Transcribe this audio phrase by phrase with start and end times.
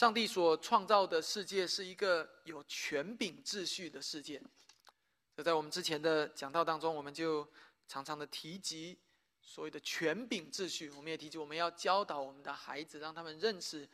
[0.00, 4.42] 上帝所创造的世界是一个有权柄秩序的世界。
[5.36, 7.46] 这在我们之前的讲道当中，我们就
[7.86, 8.98] 常常的提及
[9.42, 10.88] 所谓的权柄秩序。
[10.92, 13.86] 我们也提及，我们要教导我们的孩子，让他们认识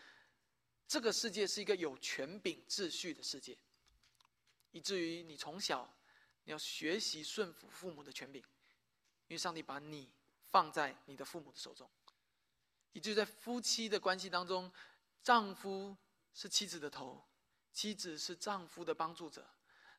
[0.87, 3.59] 这个世界是一个有权柄秩序的世界，
[4.71, 5.93] 以至于你从小
[6.45, 8.41] 你要学习顺服父母的权柄，
[9.27, 10.09] 因为上帝把你
[10.53, 11.91] 放在你的父母的手中，
[12.93, 14.71] 以至于在夫妻的关系当中。
[15.23, 15.97] 丈夫
[16.37, 17.27] 是妻子的头，
[17.73, 19.43] 妻子是丈夫的帮助者，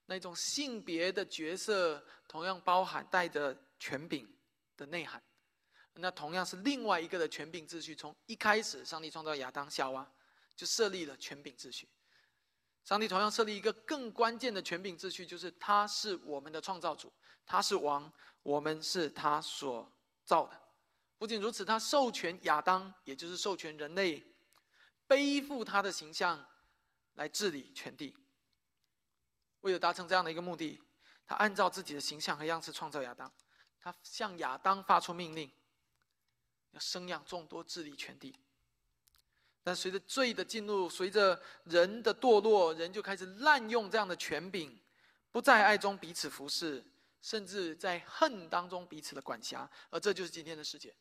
[0.05, 4.31] 那种性别的角色同样包含带着权柄
[4.77, 5.21] 的内涵。
[5.95, 7.95] 那同样是另外一个的权柄秩序。
[7.95, 10.07] 从一开始，上帝创造亚当夏娃，
[10.55, 11.89] 就设立了权柄秩序。
[12.83, 17.11] 上帝同样设立一个更关键的权柄秩序，就是他是我们的创造主，
[17.47, 19.91] 他是王，我们是他所
[20.23, 20.61] 造的。
[21.17, 24.23] 不仅如此，他授权亚当，也就是授权人类。
[25.07, 26.45] 背负他的形象
[27.15, 28.15] 来治理全地。
[29.61, 30.79] 为了达成这样的一个目的，
[31.25, 33.31] 他按照自己的形象和样式创造亚当。
[33.79, 35.49] 他向亚当发出命令，
[36.71, 38.35] 要生养众多，治理全地。
[39.63, 44.77] 但随着罪的进入，随着人的堕落，人就开始滥用这样的权柄，
[45.31, 46.83] 不在爱中彼此服侍，
[47.21, 49.69] 甚至在恨当中彼此的管辖。
[49.89, 50.93] 而这就是今天的世界。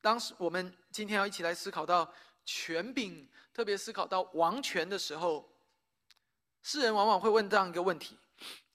[0.00, 2.12] 当时我们今天要一起来思考到。
[2.44, 5.48] 权柄，特别思考到王权的时候，
[6.62, 8.18] 世人往往会问这样一个问题：，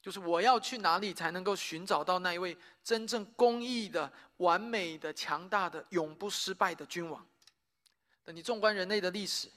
[0.02, 7.26] 就是我要去哪里才能够寻找到那一位真正公义的、完美的、强大的、永不失败的君王？
[8.24, 9.50] 等你纵观人类的历史，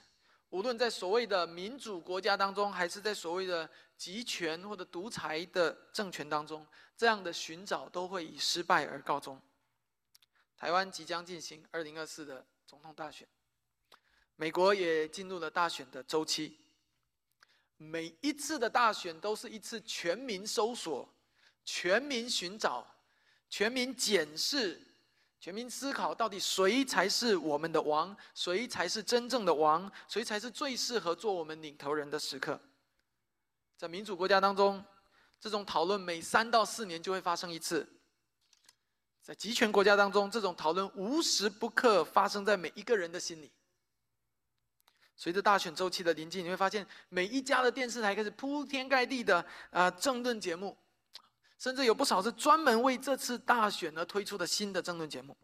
[0.49, 6.65] 无论在所谓的民主国家当中，还是在所谓的集权或者独裁的政权当中，
[6.97, 9.39] 这样的寻找都会以失败而告终。
[10.57, 13.27] 台湾即将进行二零二四的总统大选。
[14.35, 16.59] 美国也进入了大选的周期。
[17.77, 21.07] 每一次的大选都是一次全民搜索、
[21.65, 22.87] 全民寻找、
[23.49, 24.81] 全民检视、
[25.39, 28.15] 全民思考，到底谁才是我们的王？
[28.33, 29.91] 谁才是真正的王？
[30.07, 32.59] 谁才是最适合做我们领头人的时刻？
[33.75, 34.83] 在民主国家当中，
[35.39, 37.85] 这种讨论每三到四年就会发生一次；
[39.21, 43.51] 在集权国家当中，这种讨论无时不刻发生在每一个人的心里。
[45.15, 50.77] 随着大选周期的临近，你会发现每一家的电视台开始铺天盖地的啊政论节目，
[51.59, 55.37] 甚至有不少是专门为这次大选而推出的新的政论节目。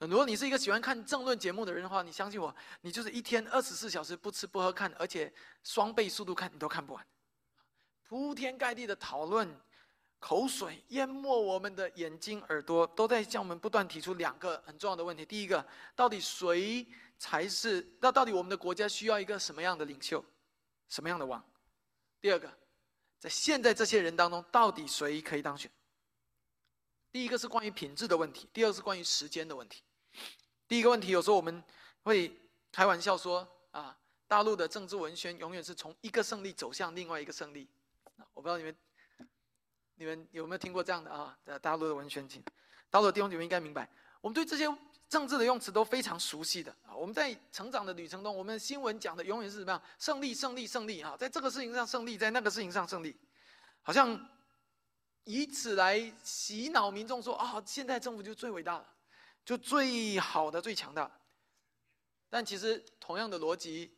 [0.00, 5.32] 如果你是一个喜欢看政论节目的人的话，你相信我，你就是一天二十四小时不吃不喝看，而且
[5.64, 7.06] 双倍速度看，你都看不完。
[8.06, 9.48] 铺天盖地的讨论，
[10.26, 15.64] 口水淹没我们的眼睛耳朵，都在向我们不断提出两个很重要的问题：第一个，
[15.94, 16.84] 到底谁？
[17.16, 20.22] 才是那到底我们的国家需要一个什么样的领袖，
[20.88, 21.42] 什么样的王？
[22.20, 22.52] 第二个，
[23.20, 25.70] 在现在这些人当中，到底谁可以当选？
[27.12, 29.84] 第一个是关于品质的问题，第二个是关于时间的问题。
[30.66, 31.62] 第一个问题，有时候我们
[32.02, 32.36] 会
[32.72, 37.68] 开玩笑说啊，大陆的政治文宣永远是从一个胜利走向另外一个胜利。
[38.34, 38.76] 我不知道你们
[39.96, 41.36] 你们有没有听过这样的啊？
[41.44, 42.42] 在大陆的文宣，请
[42.88, 43.88] 大陆的弟兄姐妹应该明白，
[44.20, 44.66] 我们对这些。
[45.08, 46.90] 政治的用词都非常熟悉的啊！
[46.92, 49.80] 我们在成长的旅程中，我们新闻讲的永远是怎么样？
[50.00, 51.00] 胜利，胜利，胜利！
[51.00, 53.16] 哈，在这个事情上胜利，在那个事情上胜利，
[53.82, 54.28] 好像
[55.22, 58.94] 以此来洗脑民众说啊，现在政府就最伟大了，
[59.44, 61.08] 就最好的、最强大。
[62.28, 63.96] 但其实同样的逻辑，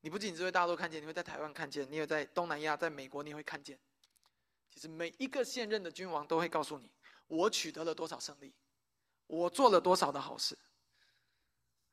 [0.00, 3.78] 你不仅只会大陆看见，你会在台湾看见，你也在东南亚、在美国你也会看见。
[4.70, 6.90] 其实每一个现任的君王都会告诉你，
[7.26, 8.54] 我取得了多少胜利。
[9.26, 10.58] 我做了多少的好事？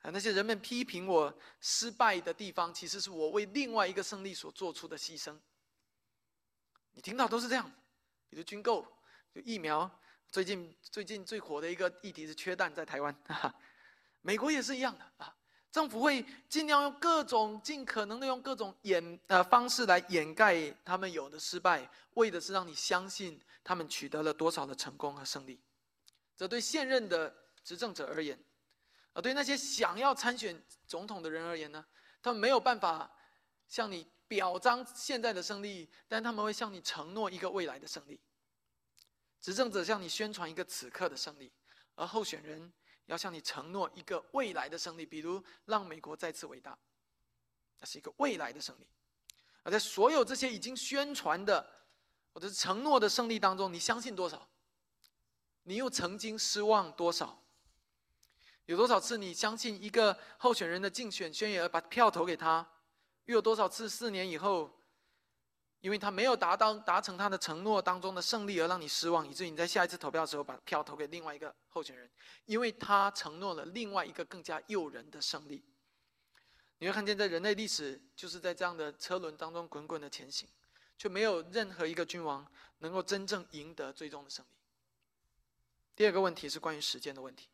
[0.01, 5.37] 啊，那些人们批评我失败的地方，其实是我为另外一个胜利所做出的牺牲。
[6.93, 7.71] 你听到都是这样，
[8.27, 8.87] 比如军购、
[9.31, 9.99] 就疫苗，
[10.31, 13.15] 最近最近最火的一个议题是缺蛋，在台湾，
[14.21, 15.36] 美国也是一样的啊。
[15.71, 25.59] 政府会尽量用各种尽可能的用各种掩呃方式来掩盖他们有的失败，为的是让你相信他们取得了多少的成功和胜利。
[26.35, 28.39] 这对现任的执政者而言，
[29.13, 31.85] 而对那些想要参选总统的人而言呢？
[32.21, 33.11] 他们没有办法
[33.67, 38.19] 向你表彰现在的胜利，但他们会向你承诺一个未来的胜利。
[39.39, 41.51] 执政者向你宣传一个此刻的胜利，
[41.95, 42.73] 而候选人
[43.07, 46.77] 要向你承诺一个未来的胜利，比如让美国再次伟大，
[47.79, 48.87] 那是一个未来的胜利。
[49.63, 51.67] 而在所有这些已经宣传的
[52.31, 54.47] 或者承诺的胜利当中，你相信多少？
[55.63, 57.43] 你又曾经失望多少？
[58.65, 62.69] 有多少次你相信一个候选人的竞选宣言而把票投给他，
[63.25, 64.81] 又有多少次四年以后，
[65.79, 72.09] 因为他没有达到达成他的承诺当中的胜利而让你失望，以至于你在下一次投票的时候把票投给另外一个候选人，
[72.45, 75.63] 因为他承诺了另外一个更加诱人的胜利。
[76.79, 80.47] 你会看见，在人类历史就是在这样的车轮当中滚滚的前行，
[80.97, 82.45] 却没有任何一个君王
[82.79, 84.49] 能够真正赢得最终的胜利。
[85.95, 87.49] 第二个问题是关于时间的问题。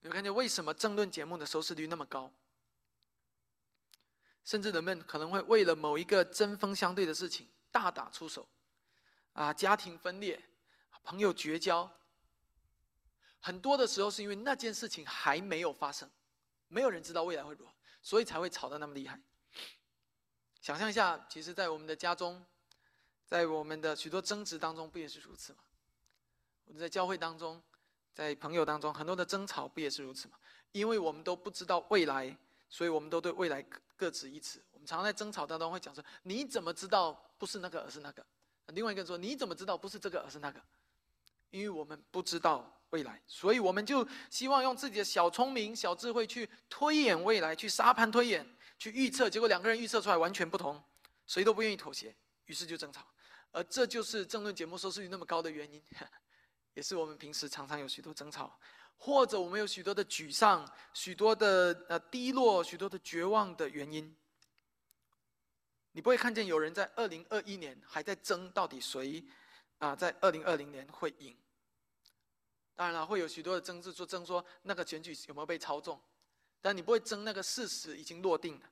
[0.00, 2.30] 你会看见为什么争论节目的收视率那么高？
[4.44, 8.48] 甚至人们可能会为了某一个针锋相对的事情大打出手，
[9.32, 10.42] 啊，家庭分裂，
[11.04, 11.90] 朋友绝交。
[13.38, 16.10] 很多的时候是因为那件事情还没有发生，
[16.68, 17.72] 没有人知道未来会如何，
[18.02, 19.20] 所以才会吵得那么厉害。
[20.60, 22.44] 想象一下，其实，在我们的家中，
[23.26, 25.60] 在我们的许多争执当中，不也是如此吗？
[26.64, 27.60] 我们在教会当中，
[28.12, 30.36] 在朋友当中，很多的争吵不也是如此吗？
[30.70, 32.36] 因为我们都不知道未来。
[32.72, 33.62] 所以我们都对未来
[33.98, 34.64] 各执一词。
[34.72, 38.26] 我们常常在争吵当中会讲说：“你怎么知道不是那个，而是那个？”
[38.72, 40.62] 另外一个人说：“你怎么知道不是这个，而是那个？”
[41.50, 49.28] 因为我们不知道未来，所以我们就希望用自己的小聪明、小智慧去推演未来，去沙盘推演，去预测。
[49.28, 50.82] 结果两个人预测出来完全不同，
[51.26, 52.16] 谁都不愿意妥协，
[52.46, 53.06] 于是就争吵。
[53.50, 55.82] 而这就是争论节目收视率那么高的原因，
[56.72, 58.58] 也是我们平时常常有许多争吵。
[58.96, 64.16] 或者我们有许多的沮丧，许多的呃低落，许多的绝望的原因。
[65.90, 69.22] 你不会看见有人在二零二一年还在争到底谁
[69.78, 71.36] 啊，在二零二零年会赢。
[72.74, 76.00] 当然了，会有许多的争执，说争说那个选举有没有被操纵，
[76.60, 78.70] 但你不会争那个事实已经落定了，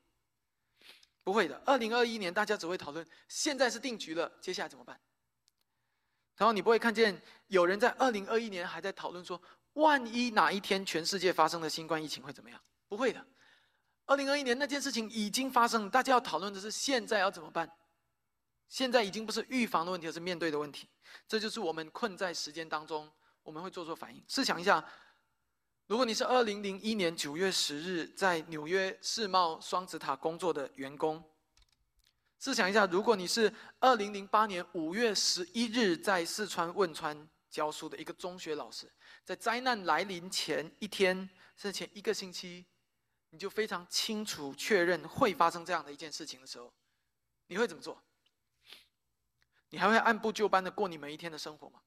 [1.22, 1.60] 不会的。
[1.66, 4.98] 二零二一年大家只会讨论现在是定局了，接下来怎么办？
[6.36, 9.42] 然后你不会看见有人在二零二一年还在讨论说。
[9.74, 12.60] 万一哪一天全世界发生了新冠疫情会怎么样？
[12.88, 13.24] 不会的。
[14.06, 17.70] 二零二一年那件事情已经发生，大家要讨论的是现在要怎么办。
[18.68, 20.88] 现在已经不是预防的问题，而是面对的问题。
[21.28, 23.10] 这就是我们困在时间当中，
[23.42, 24.22] 我们会做出反应。
[24.28, 24.84] 试想一下，
[25.86, 31.22] 如果你是二零零一年九月十日在纽约世贸双子塔工作的员工，
[32.38, 38.90] 试想一下，如果你是二零零八年五月十一日在四川汶川教书的一个中学老师。
[39.24, 41.16] 在灾难来临前一天，
[41.56, 42.64] 甚至前一个星期，
[43.30, 46.72] 你就非常清楚确认会发生这样的一件事情的时候，
[47.48, 48.02] 你会怎么做？
[49.70, 51.82] 你还会按部就班的过你每一天的生活吗？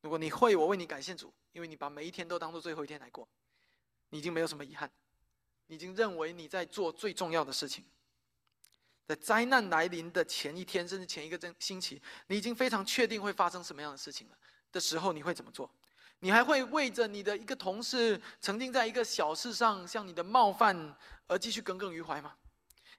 [0.00, 3.28] 如果你会，我为你感谢主，因为你把每一天都当做最后一天来过，
[4.10, 4.90] 你已经没有什么遗憾，
[5.68, 7.84] 你已经认为你在做最重要的事情。
[9.12, 14.36] 在灾难来临的前一天，甚至前一个星星期，你已经非常确定会发生什么样的事情了
[14.72, 15.70] 的时候，你会怎么做？
[16.20, 22.32] 你还会为着你的一个同事曾经在一个小事上向你的冒犯而继续耿耿于怀吗？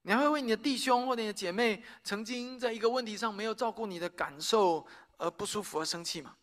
[0.04, 4.86] 你还会为你的弟兄或你的姐妹曾经在一个问题上没有照顾你的感受
[5.18, 6.36] 而不舒服而生气吗？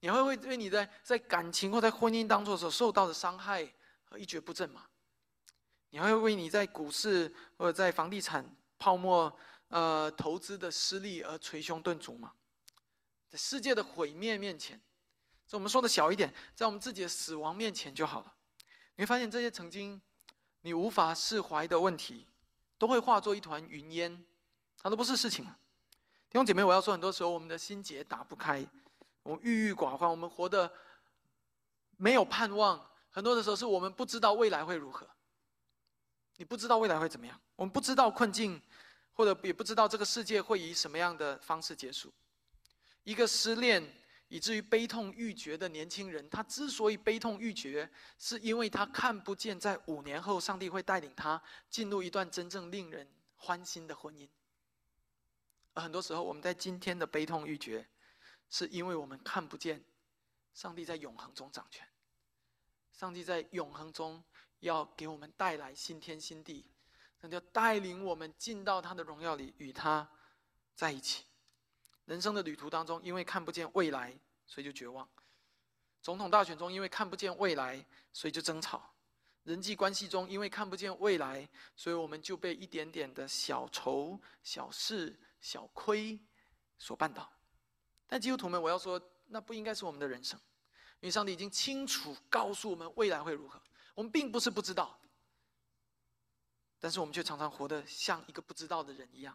[0.00, 3.68] 你还会为为你在在感情或在婚姻当中所受到的伤害
[4.08, 4.86] 而一蹶不振吗？
[5.90, 8.42] 你还会为你在股市或者在房地产
[8.82, 9.32] 泡沫
[9.68, 12.32] 呃投资的失利而捶胸顿足吗？
[13.28, 14.82] 在世界的毁灭面前？
[15.46, 18.34] 这我们说的小一点，在我们自己的死亡面前就好了。
[18.96, 20.02] 你会发现，这些曾经
[20.62, 22.26] 你无法释怀的问题，
[22.76, 24.24] 都会化作一团云烟，
[24.82, 25.56] 它都不是事情了。
[26.28, 28.66] 弟兄姐妹，我要说，很多时候我们的心结打不开，
[29.22, 30.68] 我们郁郁寡欢，我们活得
[31.98, 32.84] 没有盼望。
[33.10, 35.08] 很多的时候，是我们不知道未来会如何。
[36.38, 38.60] 你不知道未来会怎么样，我们不知道困境，
[39.12, 42.12] 或者也不知道这个世界会以什么样的方式结束。
[43.04, 43.98] 一个失恋。
[44.28, 54.26] 以至于悲痛欲绝的年轻人，他之所以悲痛欲绝，是因为他看不见在五年后，上帝会带领他进入一段真正令人欢欣的婚姻。
[55.74, 57.86] 而很多时候，我们在今天的悲痛欲绝，
[58.48, 59.84] 是因为我们看不见
[60.54, 61.86] 上帝在永恒中掌权，
[62.90, 64.24] 上帝在永恒中
[64.60, 66.71] 要给我们带来新天新地，
[67.22, 70.06] 那就带领我们进到他的荣耀里，与他
[70.74, 71.24] 在一起。
[72.04, 74.12] 人生的旅途当中，因为看不见未来，
[74.44, 75.06] 所以就绝望；
[76.02, 78.80] 总统大选中，因为看不见未来，所以就争吵；
[79.44, 86.18] 人际关系中，因为看不见未来，所以我们就被一点点的小仇、小事、小亏
[86.76, 87.32] 所绊倒。
[88.08, 90.36] 但基督徒们，我要说，那不应该是我们的人生，
[90.98, 93.62] 因为上帝已经清楚告诉我们未来会如何。
[93.94, 94.98] 我们并不是不知道，
[96.82, 99.32] 但是我们却常常活得像一个不知道的人一样。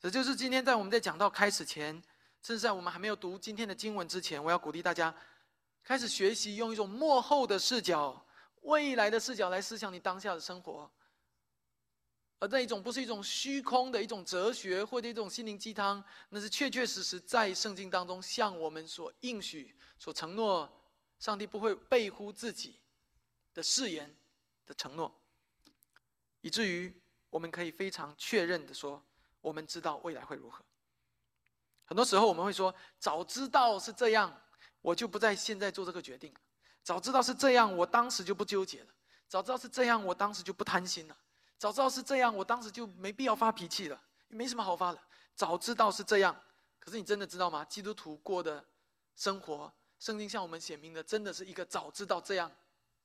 [0.00, 1.92] 这就是今天在我们在讲到开始前，
[2.40, 5.14] 甚至在我们还没有读今天的经文之前，我要鼓励大家
[5.82, 8.26] 开始学习用一种幕后的视角、
[8.62, 10.90] 未来的视角来思想你当下的生活，
[12.38, 20.70] 而那一种不是一种虚空的一种哲学或者一种心灵鸡汤，那是确确实实在圣经当中向我们所应许、所承诺，
[21.18, 22.80] 上帝不会背乎自己
[23.52, 24.14] 的誓言
[24.64, 25.14] 的承诺，
[26.44, 26.94] 以至于
[27.30, 29.02] 我们可以非常确认的说，
[29.40, 30.62] 我们知道未来会如何。
[31.86, 34.42] 很多时候我们会说，早知道是这样，
[34.82, 36.30] 我就不在现在做这个决定；
[36.82, 38.88] 早知道是这样，我当时就不纠结了；
[39.26, 41.16] 早知道是这样，我当时就不贪心了。
[41.56, 43.98] 早知道是这样，我当时就没必要发脾气了，
[44.28, 45.02] 没什么好发的。
[45.34, 46.38] 早知道是这样，
[46.78, 47.64] 可是你真的知道吗？
[47.64, 48.62] 基督徒过的
[49.16, 52.54] 生活，圣经向我们显明的，真的是一个早知道这样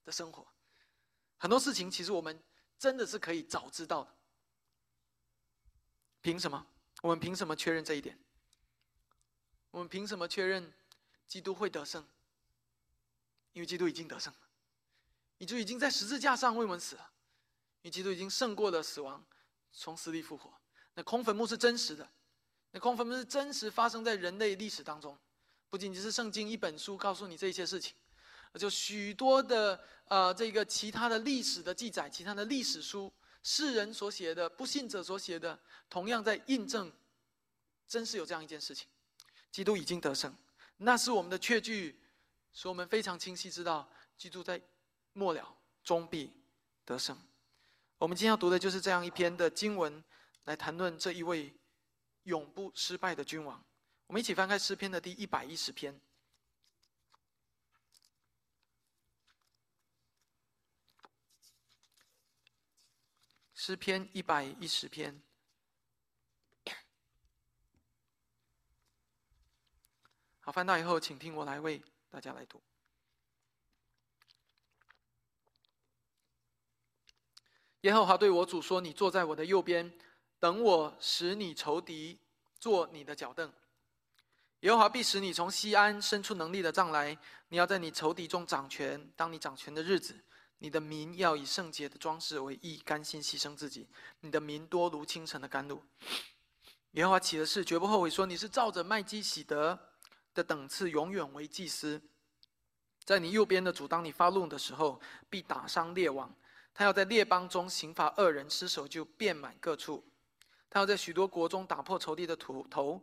[0.03, 0.45] 的生活。
[1.37, 2.37] 很多事情其实我们
[2.79, 4.15] 真的是可以早知道的。
[6.21, 6.65] 凭什么？
[7.01, 8.17] 我们凭什么确认这一点？
[9.71, 10.73] 我们凭什么确认
[11.27, 12.03] 基督会得胜？
[13.53, 14.39] 因为基督已经得胜了，
[15.37, 17.11] 你就已经在十字架上为我们死了。
[17.81, 19.25] 因为基督已经胜过了死亡，
[19.71, 20.53] 从死里复活。
[20.93, 22.09] 那空坟墓是真实的，
[22.71, 25.17] 那空坟墓是真实发生在人类历史当中，
[25.69, 27.95] 不仅仅是圣经一本书告诉你这些事情，
[28.57, 33.13] 就许多的呃这个其他的历史的记载，其他的历史书，
[33.43, 36.91] 世人所写的，不信者所写的，同样在印证，
[37.87, 38.87] 真是有这样一件事情：
[39.51, 40.35] 基督已经得胜。
[40.77, 42.01] 那是我们的确据，
[42.53, 43.87] 使我们非常清晰知道，
[44.17, 44.59] 基督在
[45.13, 46.31] 末了终必
[46.85, 47.17] 得胜。
[47.97, 50.03] 我们今天要读的就是这样一篇的经文，
[50.45, 51.53] 来谈论这一位
[52.23, 53.63] 永不失败的君王。
[54.07, 55.99] 我们一起翻开诗篇的第一百一十篇。
[63.61, 65.21] 诗篇一百一十篇，
[70.39, 72.63] 好，翻到以后，请听我来为大家来读。
[77.81, 79.93] 耶和华对我主说：“你坐在我的右边，
[80.39, 82.17] 等我使你仇敌
[82.61, 83.53] 坐你的脚凳。
[84.61, 89.11] 耶和华必使你从西安伸出能力的杖来，你要在你仇敌中掌权。
[89.17, 90.23] 当你掌权的日子，
[90.59, 93.87] 你的民要以圣洁的装饰为义，甘心牺牲自己。
[94.21, 95.83] 你的民多如清晨的甘露。
[96.91, 99.77] 耶和华起的誓，绝不后悔，说你是照着麦基喜德
[100.33, 102.01] 的等次，永远为祭司。
[103.03, 106.33] 在你右边的主，当你发怒的时候，必打伤列王。”
[106.71, 110.01] 他要在列邦中刑罚恶人，失手就遍满各处；
[110.69, 113.01] 他要在许多国中打破仇敌的土头；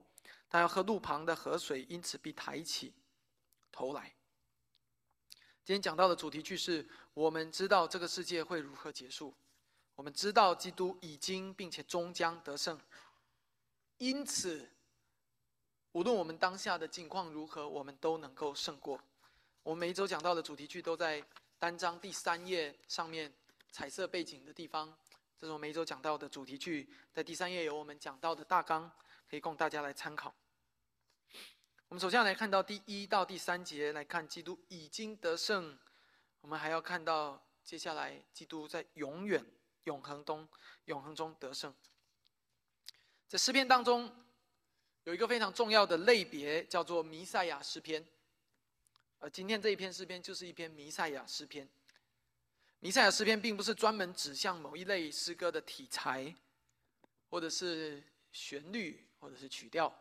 [0.49, 2.95] 他要喝路旁的河水，因此必抬起
[3.71, 4.16] 头来。
[5.67, 9.35] 今天讲到的主题句是：我们知道这个世界会如何结束，
[9.97, 12.79] 我们知道基督已经并且终将得胜，
[13.99, 14.71] 因此
[15.91, 18.97] 无论我们当下的境况如何，我们都能够胜过。
[19.65, 21.21] 我们每一周讲到的主题句都在
[21.59, 23.35] 单章第三页上面。
[23.73, 24.97] 彩色背景的地方，
[25.37, 28.89] 这是我每一周讲到的主题句，在第三页有我们讲到的大纲，
[29.29, 30.33] 可以供大家来参考。
[31.89, 35.79] 我们首先来看到第一到第三节，来看基督已经得胜。
[36.41, 39.45] 我们还要看到接下来基督在永远、
[39.85, 40.47] 永恒中、
[40.87, 41.73] 永恒中得胜。
[43.29, 44.13] 在诗篇当中，
[45.05, 48.05] 有一个非常重要的类别，叫做弥赛亚诗篇。
[49.19, 51.69] 而今天这一篇诗篇就是一篇弥赛亚诗篇。
[52.81, 56.35] 弥赛亚诗篇并不是专门指向某一类诗歌的题材，
[57.31, 58.03] 或者是
[58.33, 59.93] 旋律，或者是曲调。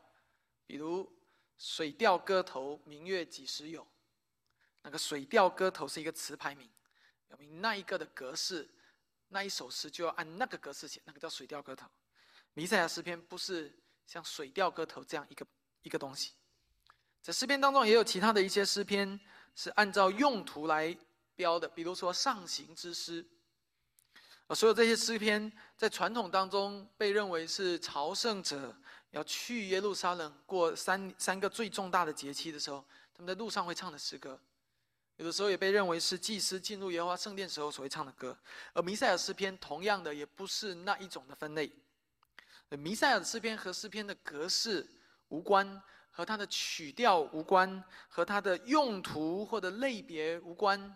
[0.68, 1.04] 比如
[1.58, 3.82] 《水调歌头·明月几时有》，
[4.84, 6.70] 那个《水调歌头》是一个词牌名，
[7.28, 8.70] 表明那一个的格式，
[9.30, 11.86] 那一首诗就要按那个格式写，那个叫《水调歌头》。
[12.54, 15.46] 弥赛亚诗篇不是像《水调歌头》这样一个
[15.84, 16.34] 一个东西。
[17.22, 19.20] 在诗篇当中也有其他的一些诗篇
[19.56, 20.98] 是按照用途来。
[21.38, 23.28] 标的，比如说上行之诗，
[24.48, 28.74] 啊，所有这些诗篇在传统当中被认为是朝圣者
[29.16, 34.38] 要去耶路撒冷过三三个最重大的节期的时候，他们在路上会唱的诗歌，
[35.16, 38.38] 有的时候也被认为是祭司进入耶和华圣殿时候所会唱的歌。
[38.74, 41.72] 而弥赛亚诗篇同样的也不是那一种的分类，
[42.72, 44.86] 弥赛亚的诗篇和诗篇的格式
[45.30, 45.82] 无关，
[46.12, 50.94] 和它的曲调无关，和它的用途或者类别无关。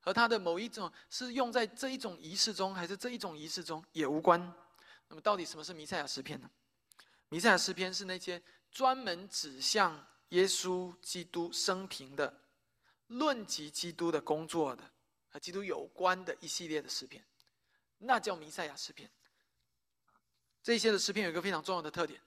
[0.00, 4.38] 和它的某一种是用在这一种仪式中，还是这一种仪式中也无关。
[5.08, 6.50] 那么，到底什么是弥赛亚诗篇呢？
[7.28, 12.42] 弥赛亚诗篇是那些专门指向耶稣基督生平的、
[13.06, 14.92] 论及基督的工作的
[15.28, 17.24] 和基督有关的一系列的诗篇，
[17.98, 19.10] 那叫弥赛亚诗篇。
[20.62, 22.20] 这些的诗篇有一个非常重要的特点，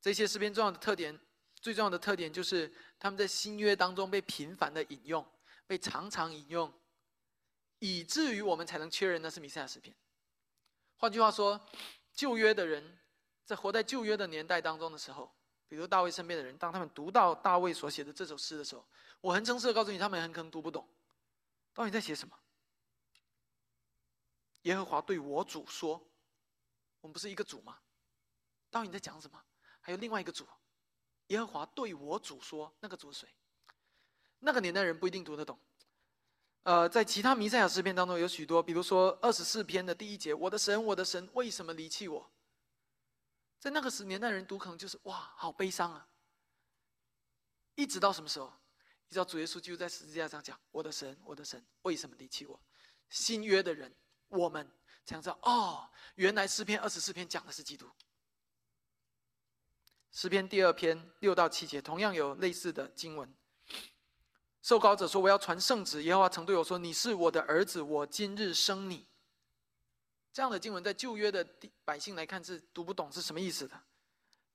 [0.00, 1.18] 这些诗篇重要的特点，
[1.60, 5.26] 最重要的特点就是他们在新约当中被频繁的引用。
[5.66, 6.74] 被常常引用，
[7.78, 9.94] 以至于我们才能确认那是弥赛亚诗篇。
[10.96, 11.64] 换句话说，
[12.12, 12.98] 旧约的人
[13.50, 15.28] 在活在旧约的年代当中的时候，
[15.66, 18.86] 比如大卫身边的人，当他们读到大卫所写的这首诗的时候，
[19.20, 20.86] 我很诚实的告诉你，他们很可能读不懂，
[21.74, 22.38] 到底在写什么？
[24.62, 26.00] 耶和华对我主说
[27.02, 27.76] ：“我们不是一个主吗？
[28.70, 29.42] 到底在讲什么？
[29.80, 30.46] 还有另外一个主，
[31.26, 33.28] 耶和华对我主说，那个主是谁？
[34.38, 35.58] 那个年代人不一定读得懂。
[36.62, 42.30] 呃，在其他弥赛亚诗篇当中有许多，比如说二十四篇的第一节：‘我的神，我的神，为什么离弃我？’
[43.60, 46.08] 在那个时年代人读可能就是哇，好悲伤啊！
[47.76, 48.50] 一直到什么时候？
[49.08, 52.58] 一直到主耶稣就在十字架上讲：‘我的神，我的神，为什么离弃我？’
[53.10, 53.94] 新约的人。”
[54.28, 54.70] 我们
[55.04, 57.90] 才知道哦，原来诗篇二十四篇讲的是基督。
[60.12, 63.34] 诗篇第二篇六到七节同样有类似的经文。
[64.62, 69.08] 受膏者说：“我要传圣旨。”耶和华曾对我说：“你是我的儿子，我今日生你。”
[70.32, 71.46] 这样的经文在旧约的
[71.84, 73.80] 百姓来看是读不懂是什么意思的。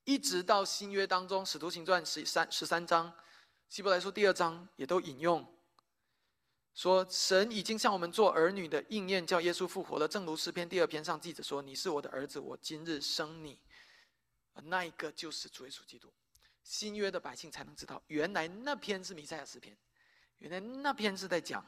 [0.04, 3.10] 一直到新约当中，《使徒行传》十三十三章，
[3.68, 5.46] 《希伯来书》第二章也都引用。
[6.74, 10.06] 说神已经向我们做儿女的应验，叫耶稣复活了。
[10.06, 13.58] 正如诗篇第二篇上记着说：“你是我的儿子，我今日生你。”
[14.64, 16.12] 那一个就是主耶稣基督。
[16.62, 19.76] 新约的百姓才能知道，原来那篇是弥赛亚诗篇，
[20.38, 21.64] 原来那篇是在讲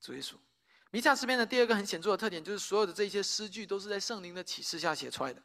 [0.00, 0.34] 主耶稣。
[0.92, 5.42] 弥赛亚诗篇的第二个很显著的特点，就是所有的这些诗句都是在圣灵的启示下写出来的，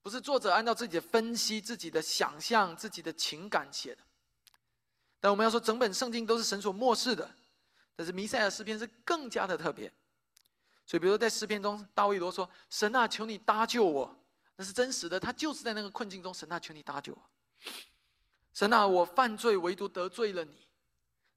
[0.00, 4.02] 不是作者按照自己的分析、自己的想象、自己的情感写的。
[5.18, 7.28] 但我们要说，整本圣经都是神所漠视的。
[7.96, 9.92] 但是弥赛亚诗篇是更加的特别，
[10.86, 14.16] 所以比如说在诗篇中，大卫罗说：“神啊，求你搭救我。”
[14.54, 16.32] 那是真实的，他就是在那个困境中。
[16.32, 17.22] 神啊，求你搭救我。
[18.52, 20.65] 神啊，我犯罪，唯独得罪了你。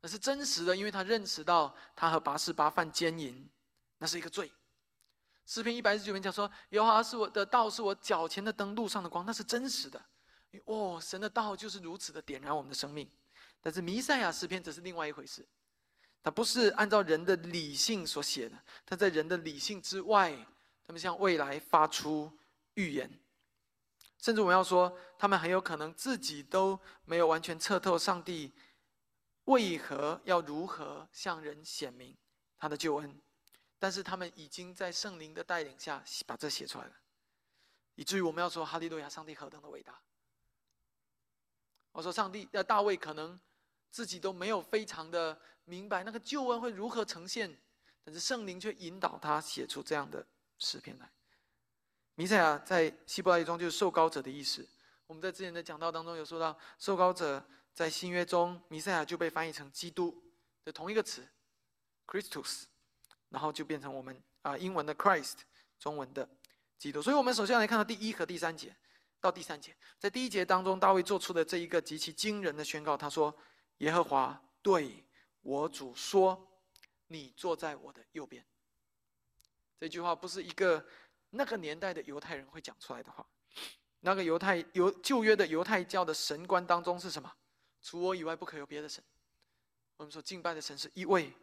[0.02, 3.50] 那是真实的，因为他认识到他和拔示巴犯奸淫，
[3.98, 4.52] 那是一个罪。
[5.46, 10.00] 诗篇一百十九篇讲说：“耶和华是我的道，是我脚前的灯，路上的光。”那是真实的。
[10.66, 13.10] 哦，神的道就是如此的点燃我们的生命。
[13.62, 15.48] 但是弥赛亚诗篇则是另外一回事。
[16.22, 20.32] 它不是按照人的理性所写的，它在人的理性之外，
[20.86, 22.32] 他们向未来发出
[22.76, 23.10] 预言，
[24.18, 28.54] 甚至我要说，他们很有可能自己都没有完全彻透上帝
[29.50, 32.16] 为何要如何向人显明
[32.58, 33.22] 他的救恩，
[33.78, 36.94] 但是他们已经在圣灵的带领下把这写出来了，
[37.96, 40.00] 以至于我们要说哈利路亚，上帝何等的伟大！
[41.92, 43.40] 我说上帝，呃，大卫可能
[43.92, 45.40] 自己都没有非常的。
[45.66, 47.56] 明白那个救恩会如何呈现，
[48.04, 50.26] 但是圣灵却引导他写出这样的
[50.58, 51.08] 诗篇来。
[52.16, 54.68] 弥赛亚在希伯来语中就是受膏者的意思。
[55.06, 57.46] 我们在之前的讲道当中有说到，受膏者
[57.80, 60.22] 在新约中，弥赛亚就被翻译成基督
[60.66, 61.26] 的同一个词
[62.06, 62.64] ，Christus，
[63.30, 65.36] 然后就变成我们啊英文的 Christ，
[65.80, 66.28] 中文的
[66.78, 67.02] 基督。
[67.02, 68.76] 所以我们首先来看到第一和第三节
[69.22, 73.34] 到第三节，在第一节当中，大卫做出的这一个极其惊人的宣告，他说
[73.80, 75.06] ：“耶和华对。”
[75.42, 76.50] 我主说
[77.08, 78.46] ：“你坐在我的右边。”
[79.80, 80.86] 这句话不是一个
[81.30, 83.26] 那个年代的犹太人会讲出来的话。
[84.02, 87.34] 那个犹太犹旧约的犹太教的神官当中是什么？
[87.82, 89.04] 除我以外不可有别的神。
[89.98, 91.34] 我们说敬拜的神是一位。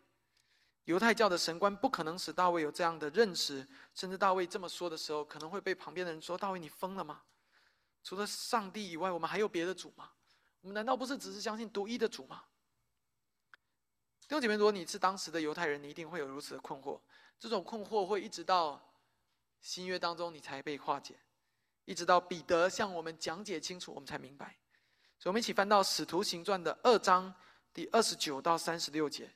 [0.85, 7.25] 犹太教的神官不可能使大卫有这样的认识，甚至大卫这么说的时候，可能会被旁边的人说：“大卫，你疯了吗？
[8.05, 10.13] 除了上帝以外，我们还有别的主吗？
[10.61, 12.45] 我们难道不是只是相信独一的主吗？”
[14.29, 17.01] 弟兄姐妹，如果你是当时的犹太人，你一定会有如此的困惑。
[17.37, 18.81] 这种困惑会一直到
[19.61, 21.19] 新约当中，你才被化解，
[21.85, 24.57] 一直到彼得向我们讲解清楚，我们才明白。
[25.27, 27.35] 我们一起翻到《使徒行传》的二章
[27.75, 29.27] 第二十九到三十六节，《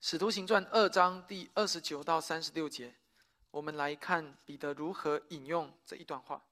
[0.00, 2.92] 使徒行传》二章第二十九到三十六节，
[3.52, 6.44] 我们来看彼得如何引用这一段话。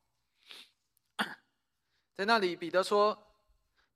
[2.15, 3.27] 在那里，彼得说：“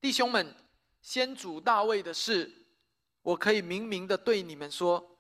[0.01, 0.55] 弟兄们。”
[1.01, 2.53] 先祖大卫的事，
[3.23, 5.17] 我可以明明的对你们说，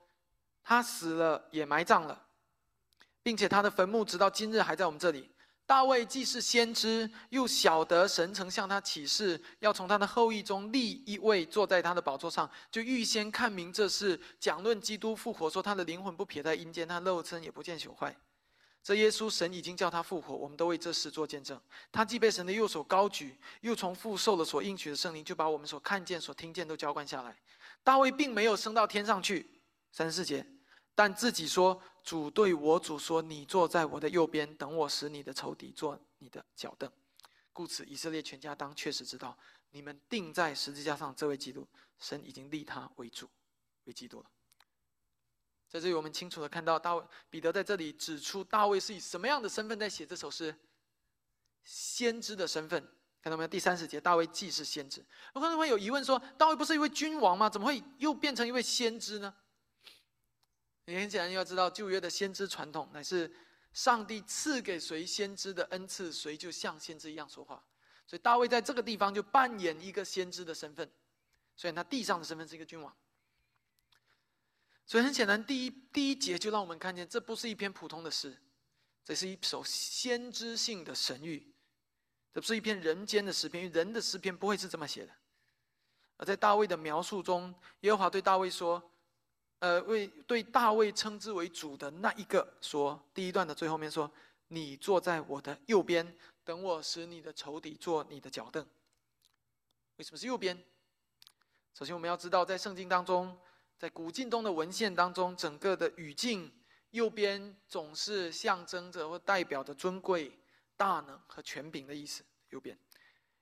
[0.64, 2.26] 他死了也埋葬了，
[3.22, 5.30] 并且他的坟墓直到今日还在我们这里。
[5.68, 18.16] 大卫既是先知，又晓得神曾向他启示，要从他的后裔中立一位坐在他的宝座上，就预先看明这事，讲论基督复活，说他的灵魂不撇在阴间，他肉身也不见朽坏。
[18.82, 21.60] 这耶稣神已经叫他复活，我们都为这事做见证。
[21.92, 27.36] 他既被神的右手高举，又从父受了所应许的圣灵，就把我们所看见、所听见都浇灌下来。
[27.84, 29.46] 大卫并没有升到天上去，
[29.92, 30.46] 三十四节，
[30.98, 36.90] 但自己说：“主对我主说，你坐在我的右边，等我使你的仇敌做你的脚凳。”
[37.54, 39.38] 故此，以色列全家当确实知道，
[39.70, 41.64] 你们定在十字架上这位基督，
[42.00, 43.30] 神已经立他为主，
[43.84, 44.28] 为基督了。
[45.68, 50.52] 在这里，我们清楚的看到大卫彼得在这里指出，大卫是以什么样的身份在写这首诗？
[51.62, 52.84] 先知的身份。
[53.22, 53.46] 看到没有？
[53.46, 55.06] 第三十节，大卫既是先知。
[55.36, 57.48] 有可能会有疑问说，大卫不是一位君王吗？
[57.48, 59.32] 怎么会又变成一位先知呢？
[60.88, 63.30] 你很显然要知道，旧约的先知传统乃是
[63.74, 67.62] 上帝赐给谁先知的恩赐，谁就像先知一样说话。
[68.06, 70.90] 所以大卫在这个地方就扮演一个先知的身份，
[71.54, 72.96] 虽然他地上的身份是一个君王。
[74.86, 78.34] 所以很显然，第一第一节就让我们看见，这不是一篇普通的诗，
[79.04, 81.42] 这是一首先知性的神谕，
[82.32, 85.12] 这不是一篇人间的诗篇，因为人的诗篇不会是这么写的。
[86.16, 88.82] 而在大卫的描述中，耶和华对大卫说。
[89.60, 94.08] 呃，为对大卫称之为主的那一个说，第一段的最后面说
[94.46, 98.64] ：“你坐在我的右边，等我使你的仇敌做你的脚凳。”
[99.96, 100.56] 为什么是右边？
[101.74, 103.36] 首先我们要知道，在圣经当中，
[103.76, 106.52] 在古近东的文献当中，整个的语境
[106.90, 110.38] 右边总是象征着或代表着尊贵、
[110.76, 112.24] 大能和权柄的意思。
[112.50, 112.78] 右边，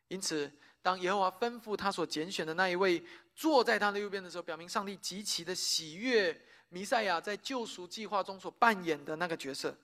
[0.08, 0.50] 因此。
[0.86, 9.76] 当耶和华吩咐他所拣选的那一位坐在他的右边的时候，表明上帝极其的喜悦弥赛亚在救赎计划中所扮演的那个角色。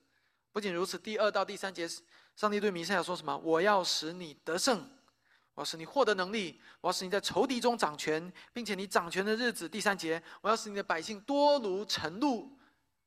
[0.53, 1.89] 不仅如此，第二到第三节，
[2.37, 3.37] 上帝对弥赛亚说什么？
[3.39, 4.79] 我要使你得胜，
[5.55, 12.49] 我要使你获得能力，我要使你在仇敌中掌权，并且你掌权的日子，第三节，我要使你的百姓多如晨露，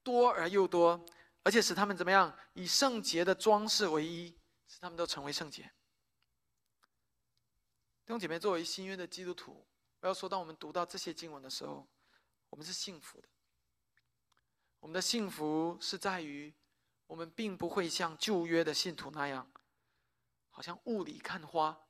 [0.03, 0.99] 多而又多，
[1.43, 2.35] 而且使他们怎么样？
[2.55, 4.35] 以圣洁的装饰为衣，
[4.67, 5.71] 使他们都成为圣洁。
[8.05, 9.65] 弟兄姐妹，作为新约的基督徒，
[9.99, 11.87] 我要说，当我们读到这些经文的时候，
[12.51, 13.27] 我们是幸福的。
[14.79, 16.53] 我们的幸福是在于，
[17.07, 19.51] 我们并不会像旧约的信徒那样，
[20.51, 21.87] 好像雾里看花，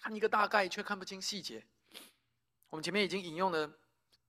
[0.00, 1.66] 看一个大概却看不清细节。
[2.70, 3.78] 我们前面已经引用了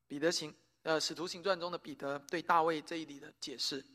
[0.08, 3.95] 彼得行呃使徒行传中的彼得对大卫这一里的解释。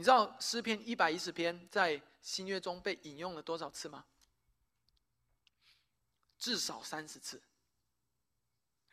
[0.00, 4.02] 你知道诗篇一百一十篇在新约中被引用了多少次吗？
[6.38, 7.38] 至少三十次，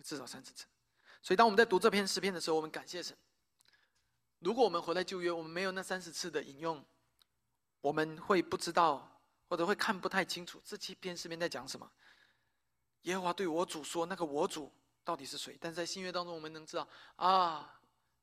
[0.04, 0.66] 至少三十次。
[1.22, 3.16] 所以当我们在读这篇诗篇的时候，我们感谢神。
[4.40, 6.84] 如果我们活在旧约，我们没有那三十次的引用，
[7.80, 11.90] 我们会不知道，或者会看不太清楚这七篇诗篇在讲什么。
[13.04, 14.70] 耶和华对我主说：“那个我主
[15.06, 17.80] 到底是谁？”但在新约当中，我们能知道啊。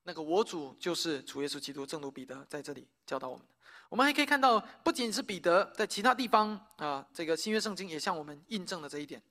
[0.07, 3.43] 那个我主就是主耶稣基督，正如彼得在这里教导我们。
[3.89, 9.21] 我们还可以看到，不仅是彼得，在其他地方啊，这个新约圣经也向我们印证了这一点。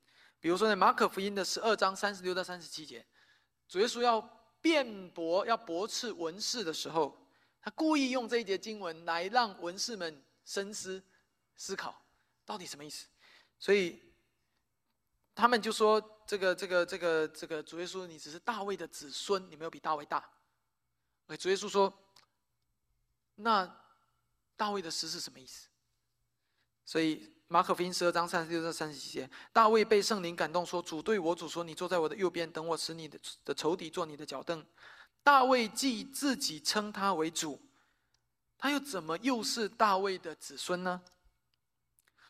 [0.41, 3.07] 比如说，在马可福音的十二章三十六到三十七节，
[3.69, 4.21] 主耶稣要
[4.61, 7.17] 辩驳、要驳斥文士的时候，
[7.63, 11.01] 他故意用这一节经文来让文士们深思、
[11.55, 12.05] 思考，
[12.45, 13.07] 到底什么意思。
[13.61, 14.03] 所以
[15.37, 20.29] 他们就说：“这个、这个、这个、这个主耶稣，你只是大卫的子孙，你没有比大卫大。”
[21.37, 21.93] 主耶稣说
[23.37, 23.67] ：“那
[24.57, 25.69] 大卫的诗是什么意思？”
[26.85, 34.65] 所以马可福音十二章三十六到三十七节，大卫被圣灵感动说：“主对我主说，你坐在我的右边，等我使你的的仇敌做你的脚凳。”
[35.25, 37.59] 大卫既自己称他为主，
[38.59, 41.03] 他又怎么又是大卫的子孙呢？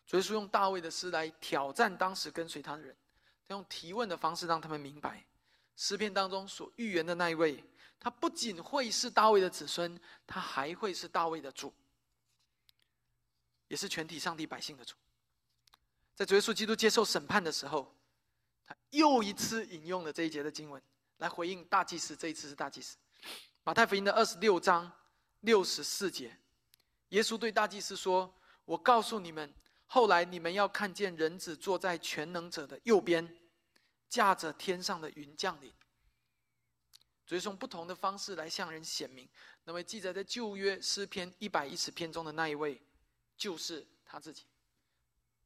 [0.07, 2.97] 主耶稣用大卫的诗来挑战当时跟随他的人，
[3.49, 5.27] 他用提问的方式让他们明白
[5.75, 7.63] 诗篇当中所预言的那一位。
[8.05, 11.73] 他不仅会是大卫的子孙，他还会是大卫的主，
[13.67, 14.95] 也是全体上帝百姓的主。
[16.15, 17.97] 在主耶稣基督接受审判的时候，
[18.67, 20.83] 他又一次引用了这一节的经文
[21.17, 22.15] 来回应大祭司。
[22.15, 22.99] 这一次是大祭司，
[23.63, 24.93] 马太福音的二十六章
[25.41, 26.37] 六十四节，
[27.09, 28.31] 耶稣对大祭司说
[28.67, 29.51] ：“我告诉你们，
[29.87, 33.35] 后来你们要看见人子坐在全能者的右边，
[34.11, 35.73] 驾着天上的云降临。”
[37.27, 39.27] 所以用不同的方式来向人显明，
[39.65, 42.79] 那位记载在旧约诗篇一百一十篇中的那一位，
[43.37, 44.45] 就是他自己。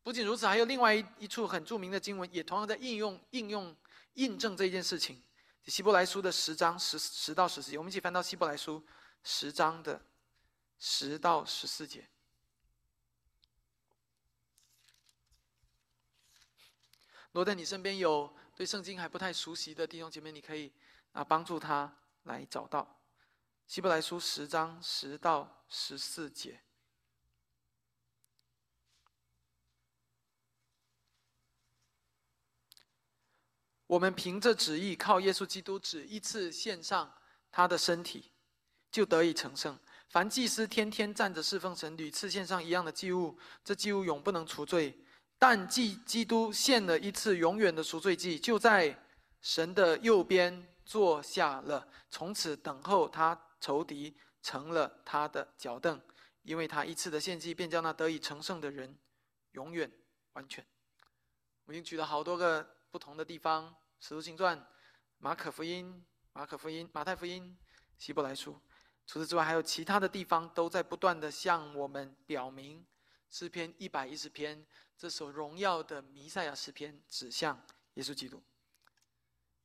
[0.02, 3.76] 不仅如此，还有另外一一处很著名的经文，也同样在应用、应用、
[4.14, 5.22] 印证这一件事情。
[5.66, 8.84] 希伯来书的十章十十到十四节，我们一起翻到希伯来书
[9.22, 10.02] 十章的
[10.80, 12.08] 十到十四节。
[17.26, 20.72] 如果在你身边有对圣经还不太熟悉的弟兄姐妹，你可以。
[21.12, 22.82] 啊，帮助他来找到
[23.66, 26.60] 《希伯来书》十章十到十四节。
[33.86, 37.10] 我们凭着旨意，靠耶稣基督只一次献上
[37.50, 38.32] 他的身体，
[38.90, 39.78] 就得以成圣。
[40.10, 45.02] 凡祭司天天站着侍奉神，屡次献上一样的祭物，这祭物永不能除罪。
[45.38, 49.06] 但祭基督献了一次永远的赎罪祭，就在
[49.40, 56.00] 神的右边坐下了，从此等候他仇敌成了他的脚凳，
[56.44, 58.98] 因为他一次的献祭，便将那得以成圣的人
[59.52, 59.92] 永远
[60.32, 60.66] 完全。
[61.66, 63.68] 我已经举了好多个不同的地方，
[64.00, 64.58] 《使徒行传》、
[65.18, 67.54] 马可福音、马可福音、马太福音、
[67.98, 68.58] 希伯来书。
[69.06, 72.86] 除此之外，还有其他的地方都在不断的向我们表明，
[73.28, 77.62] 诗篇一百一十篇这首荣耀的弥赛亚诗篇指向
[77.94, 78.42] 耶稣基督，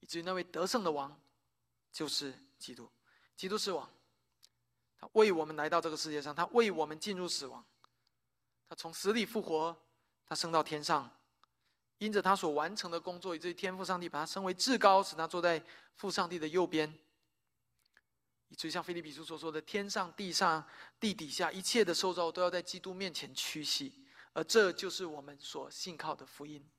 [0.03, 1.17] 以至于那位得胜的王
[1.89, 2.91] 就是基督，
[3.37, 3.89] 基督是王，
[4.97, 7.65] 他为我们来到这个世界上，他为我们进入死亡，
[8.67, 9.73] 他从死里复活，
[10.25, 11.09] 他升到天上，
[11.99, 15.63] 因着他所完成的工作，以至于天父上帝把他升为至高，使他坐在
[15.95, 16.93] 父上帝的右边。
[18.49, 20.67] 以至于，像菲利比书所说的，天上、地上、
[20.99, 26.69] 地底下一切的受造都要在基督面前屈膝，而这就是我们所信靠的福音。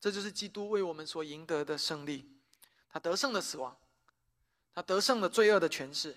[0.00, 2.36] 这就是基督为我们所赢得的胜利。
[2.88, 3.76] 他得胜了死亡，
[4.74, 6.16] 他得胜了罪恶的权势，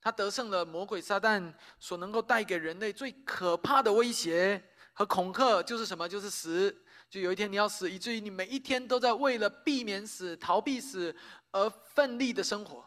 [0.00, 6.08] 他得胜了魔鬼撒旦所能够带给人类最可怕的威胁和恐吓，就是什么？
[6.08, 6.74] 就是死。
[7.10, 11.14] 就有一天你要死，以至于你每一天都在为了避免死、逃避死
[11.52, 12.84] 而奋力的生活。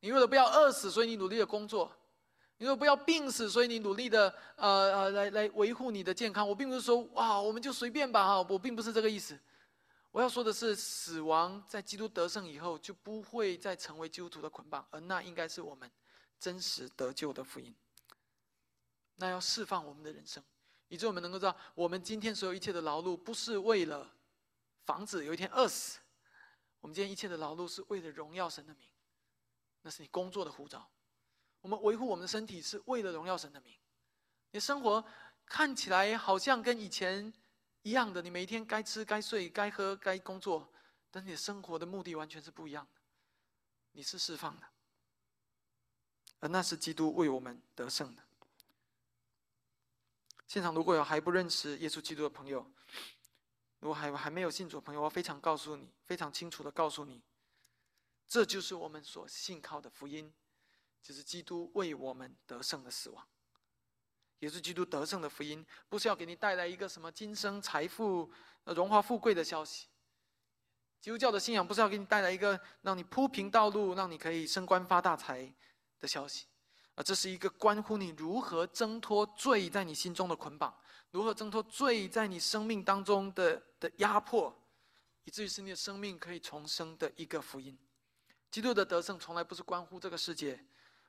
[0.00, 1.90] 你为了不要饿死，所以你努力的工作；
[2.58, 6.48] 你为了不要病死，所以你努力的呃呃来来维护你的健康。
[6.48, 9.36] 我并不是说哇，我们就随便吧哈，我并不是这个意思。
[10.10, 15.90] 我要说的是，死亡在基督得胜以后，就不会再成为基督徒的捆绑，而那应该是我们
[16.40, 17.74] 真实得救的福音。
[19.16, 20.42] 那要释放我们的人生，
[20.88, 24.10] 以致我们能够知道，我们今天所有一切的劳碌，不是为了
[24.86, 25.98] 防止有一天饿死，
[26.80, 28.88] 我们今天一切的劳碌是为了荣耀神的名。
[29.82, 30.88] 那是你工作的护照。
[31.60, 33.76] 我们维护我们的身体是为了荣耀神的名。
[34.52, 35.04] 你生活
[35.44, 37.32] 看起来好像跟以前
[37.82, 40.72] 一样的，你每一天该吃、该睡、该喝、该工作，
[41.10, 43.00] 但你的生活的目的完全是不一样的。
[43.92, 44.66] 你是释放的，
[46.40, 48.22] 而那是基督为我们得胜的。
[50.46, 52.70] 现场如果有还不认识耶稣基督的朋友，
[53.80, 57.22] 如果还还没有信主的朋友，我非常告诉你，非常清楚的告诉你。
[58.26, 60.32] 这就是我们所信靠的福音，
[61.02, 63.26] 就是基督为我们得胜的死亡，
[64.38, 65.64] 也是基督得胜的福音。
[65.88, 68.30] 不是要给你带来一个什么今生财富、
[68.64, 69.86] 荣华富贵的消息。
[71.00, 75.52] 基督教的信仰不是要给你带来一个让你铺平道路、让你可以升官发大财
[76.00, 76.46] 的消息，
[76.96, 80.76] 而这是一个关乎你如何挣脱罪在你心中的捆绑，
[81.12, 84.52] 如何挣脱罪在你生命当中的的压迫，
[85.22, 87.78] 以至于使你的生命可以重生的一个福音。
[88.50, 90.58] 基督的得胜从来不是关乎这个世界，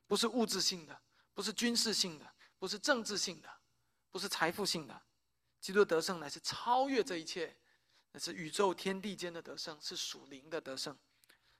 [0.05, 0.95] 不是物质性的，
[1.33, 3.49] 不是军事性的，不是政治性的，
[4.11, 5.01] 不是财富性的。
[5.59, 7.57] 基督的得胜乃是超越这一切，
[8.11, 10.95] 那是宇宙天地间的得胜，是属灵的得胜，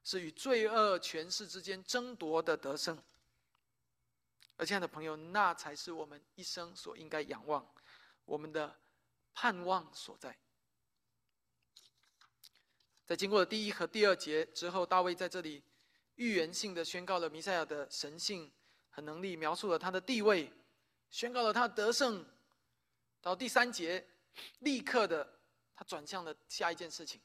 [0.04, 3.02] 是与罪恶权势之间争夺的得胜。
[4.58, 7.68] 而亲爱的朋友，那才是我们一生所应该仰望、
[8.26, 8.80] 我们的
[9.34, 10.38] 盼望所在。
[13.06, 15.64] 在经过了第一和第二节之后，大卫在这里。
[16.16, 18.52] 预言性的宣告了弥赛亚的神性
[18.90, 20.52] 和能力，描述了他的地位，
[21.10, 22.26] 宣告了他得胜。
[23.22, 24.08] 到第三节，
[24.60, 25.28] 立刻的
[25.76, 27.20] 他转向了下一件事情，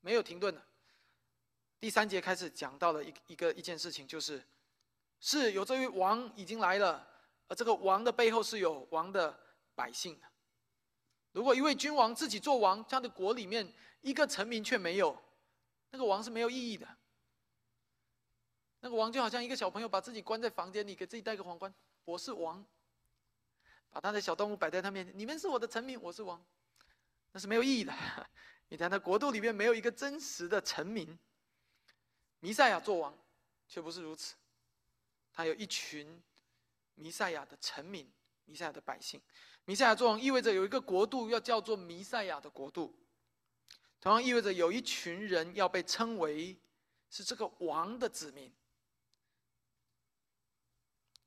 [0.00, 0.62] 没有停顿的。
[1.78, 4.42] 第三节开始讲到了一一个一件事情，就是
[5.20, 7.06] 是有这位王已经来了，
[7.48, 9.38] 而这个王的背后是有王的
[9.74, 10.26] 百姓的。
[11.32, 15.20] 如果一位君王自己做王，他的国里面一个臣民却没有，
[15.90, 16.88] 那个王是没有意义的。
[18.80, 21.72] 那个王就好像一个小朋友把自己关在房间里，给自己戴个皇冠，
[22.04, 22.64] 我是王。
[23.92, 26.42] 把他的小动物摆在他面前，你们是我的臣民，我是王，
[27.30, 27.92] 那是没有意义的。
[28.70, 31.16] 你看，他国度里面没有一个真实的臣民。
[32.40, 33.16] 弥赛亚做王，
[33.68, 34.34] 却不是如此。
[35.30, 36.22] 他有一群
[36.94, 38.10] 弥赛亚的臣民，
[38.46, 39.20] 弥赛亚的百姓。
[39.66, 42.98] 弥赛亚做王意味着有一个国度要叫做弥赛亚的国度，
[44.00, 46.58] 同样意味着有一群人要被称为
[47.10, 48.50] 是这个王的子民。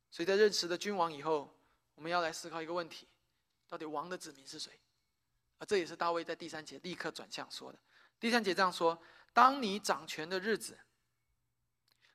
[0.10, 1.54] 所以在认识了君王以后，
[1.95, 3.08] 我们要来思考一个问题：
[3.67, 4.71] 到底王的子民是谁？
[5.58, 7.79] 啊，这也是大卫在第三节立刻转向说的。
[8.19, 9.01] 第三节这样说：
[9.34, 10.77] 当你掌权的日子，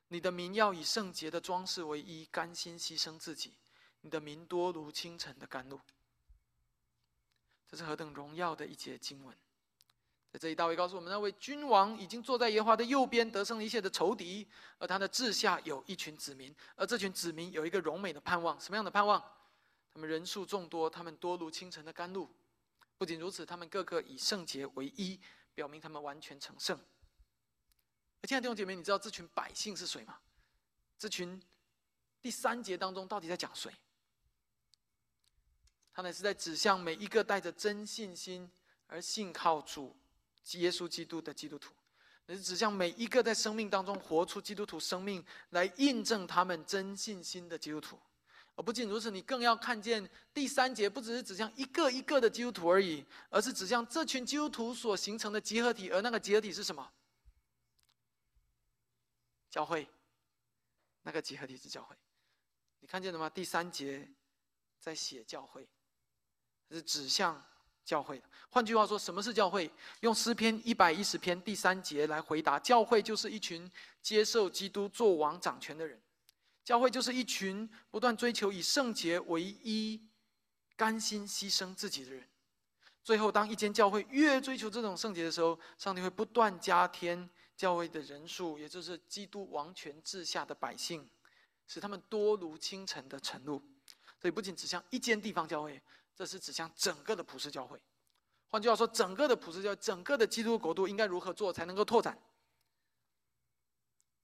[0.07, 3.53] 你的民要以圣洁的装饰为衣，甘心牺牲自己。
[4.01, 5.79] 你的民多如清晨的甘露。
[7.67, 9.37] 这是何等荣耀的一节经文！
[10.31, 14.47] 在这里，大卫告诉我们，那位君王已经坐在耶和华的右边，得胜了一切的仇敌，
[14.79, 18.59] 而他的治下有一群子民，而这群子民有一个荣美的盼望。
[18.59, 19.23] 什么样的盼望？
[19.93, 22.29] 他们人数众多，他们多如清晨的甘露。
[22.97, 25.19] 不仅如此，他们个个以圣洁为一，
[25.53, 26.79] 表明他们完全成圣。
[28.21, 30.19] 而亲爱的弟兄姐妹，你知道这群百姓是谁吗？
[30.97, 31.41] 这群
[32.21, 33.73] 第三节当中到底在讲谁？
[35.93, 38.49] 他们是在指向每一个带着真信心
[38.87, 39.95] 而信靠主
[40.51, 41.73] 耶稣基督的基督徒，
[42.27, 47.99] 也是指向每一个在生命当中活出基督徒生命来印证他们真信心的基督徒。
[48.55, 55.89] 而不仅如此，你更要看见第三节不只是指向一个一个的基督徒而已，而是指向这群基督徒所形成的集合体。
[55.89, 56.91] 而那个集合体是什么？
[59.49, 59.87] 教会，
[61.01, 61.95] 那个集合体是教会，
[62.79, 63.29] 你看见了吗？
[63.29, 64.09] 第三节
[64.79, 65.67] 在写教会，
[66.69, 67.43] 是指向
[67.83, 68.29] 教会的。
[68.49, 69.71] 换句话说，什么是教会？
[70.01, 73.69] 用诗篇一百一十篇第三节来回答：教会就是一群
[74.01, 76.01] 接受基督做王掌权的人，
[76.63, 80.01] 教会就是一群不断追求以圣洁为一、
[80.75, 82.27] 甘心牺牲自己的人。
[83.03, 87.29] 最后，当一间教会越追求这种圣洁的时候，上帝会不断加添。
[87.57, 91.07] 教会的人数，也就是基督王权治下的百姓，
[91.67, 93.61] 使他们多如清晨的晨露。
[94.19, 95.79] 所以，不仅指向一间地方教会，
[96.15, 97.79] 这是指向整个的普世教会。
[98.47, 102.17] 换句话说，整个的普世教，整个的基督国度应该如何做才能够拓展？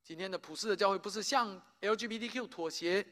[0.08, 3.06] 今天的普世的教会，不是向 LGBTQ 妥协，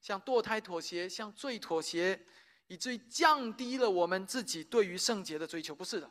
[0.00, 2.24] 向堕胎妥协，向罪妥协，
[2.68, 6.08] 以至于降低了我们自己对于圣洁的追求，不是的。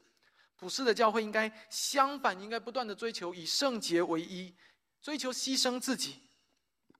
[0.57, 4.53] 普世的教会应该相反，应该不断的追求以圣洁为一，
[5.01, 6.17] 追求牺牲自己，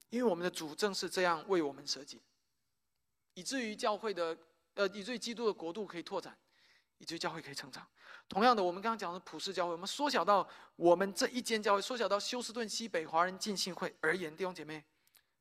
[0.08, 2.22] 因为我们的主正是这样为我们舍己，
[3.34, 4.38] 以至于教会的
[4.72, 6.34] 呃，以至于基督的国度可以拓展，
[6.98, 7.86] 以至于教会可以成长。
[8.28, 14.84] 同样的，我们刚刚讲的普世教会，我们缩小到我们这一间教会，缩小到休斯顿西北华人浸信会而言，弟兄姐妹，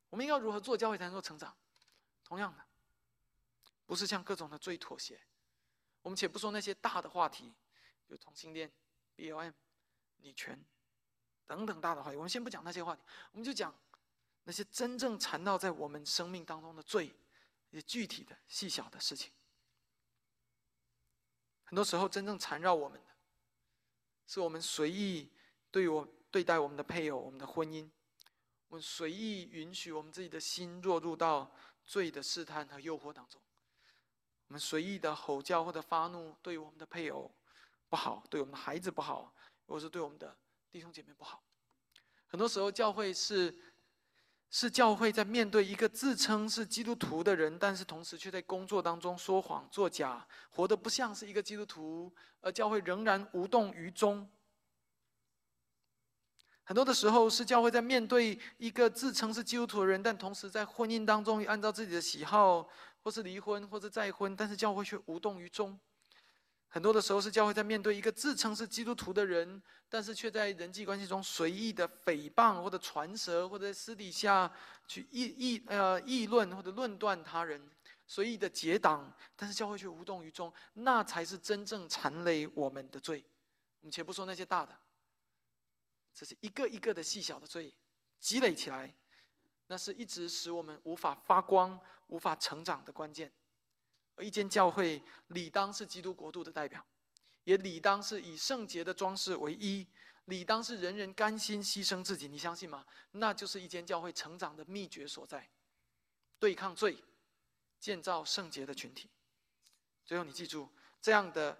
[0.10, 1.56] 我们应该如何做教会才能够成长？
[2.24, 2.64] 同样的，
[3.86, 5.20] 不是向各种的罪妥协，
[6.02, 7.54] 我们且不说那些大的话题。
[8.08, 8.72] 有同性恋、
[9.18, 9.52] BLM、
[10.22, 10.58] 女权
[11.46, 13.02] 等等大的话题，我们先不讲那些话题，
[13.34, 13.76] 我们就讲
[14.46, 17.14] 那些真正缠绕在我们生命当中的罪，
[17.70, 19.30] 一些具体的细小的事情。
[21.68, 23.08] 很多时候，真正缠绕我们的，
[24.26, 25.32] 是我们随意
[25.70, 27.90] 对我对待我们的配偶、我们的婚姻，
[28.70, 31.52] 我们随意允许我们自己的心落入到
[31.86, 33.42] 罪的试探和诱惑当中，
[34.48, 37.32] 我们随意的吼叫或者发怒对我们的配偶。
[37.90, 39.34] 不好，对我们的孩子不好，
[39.66, 40.38] 或是对我们的
[40.70, 41.42] 弟兄姐妹不好。
[42.28, 43.58] 很多时候，教会是
[44.50, 54.30] 是教会在面对一个自称是基督徒的人，但是同时却在工作当中说谎作假，活得不像是一个基督徒，而教会仍然无动于衷。
[56.64, 62.68] 很多的时候，是教会在面对一个自称是基督徒的人，但同时在婚姻当中按照自己的喜好，
[63.04, 65.80] 或是离婚，或者再婚，但是教会却无动于衷。
[66.70, 74.52] 很多的时候是教会在面对一个自称是基督徒的人，但是却在人际关系中随意的诽谤或者传舌，或者私底下
[74.88, 77.70] 去议议呃议论或者论断他人，
[78.06, 83.24] 随意的结党，但是教会却无动于衷，那才是真正缠累我们的罪。
[83.80, 84.78] 我们且不说那些大的，
[86.14, 87.74] 这是一个一个的细小的罪
[88.20, 88.94] 积累起来，
[89.68, 93.32] 那是一直使我们无法发光、无法成长的关键。
[94.24, 96.84] 一间教会理当是基督国度的代表，
[97.44, 99.86] 也理当是以圣洁的装饰为一，
[100.26, 102.28] 理当是人人甘心牺牲自己。
[102.28, 102.86] 你相信吗？
[103.12, 105.48] 那就是一间教会成长的秘诀所在。
[106.40, 106.98] 对抗罪，
[107.80, 109.10] 建造圣洁的群体。
[110.04, 110.68] 最后，你记住
[111.02, 111.58] 这样的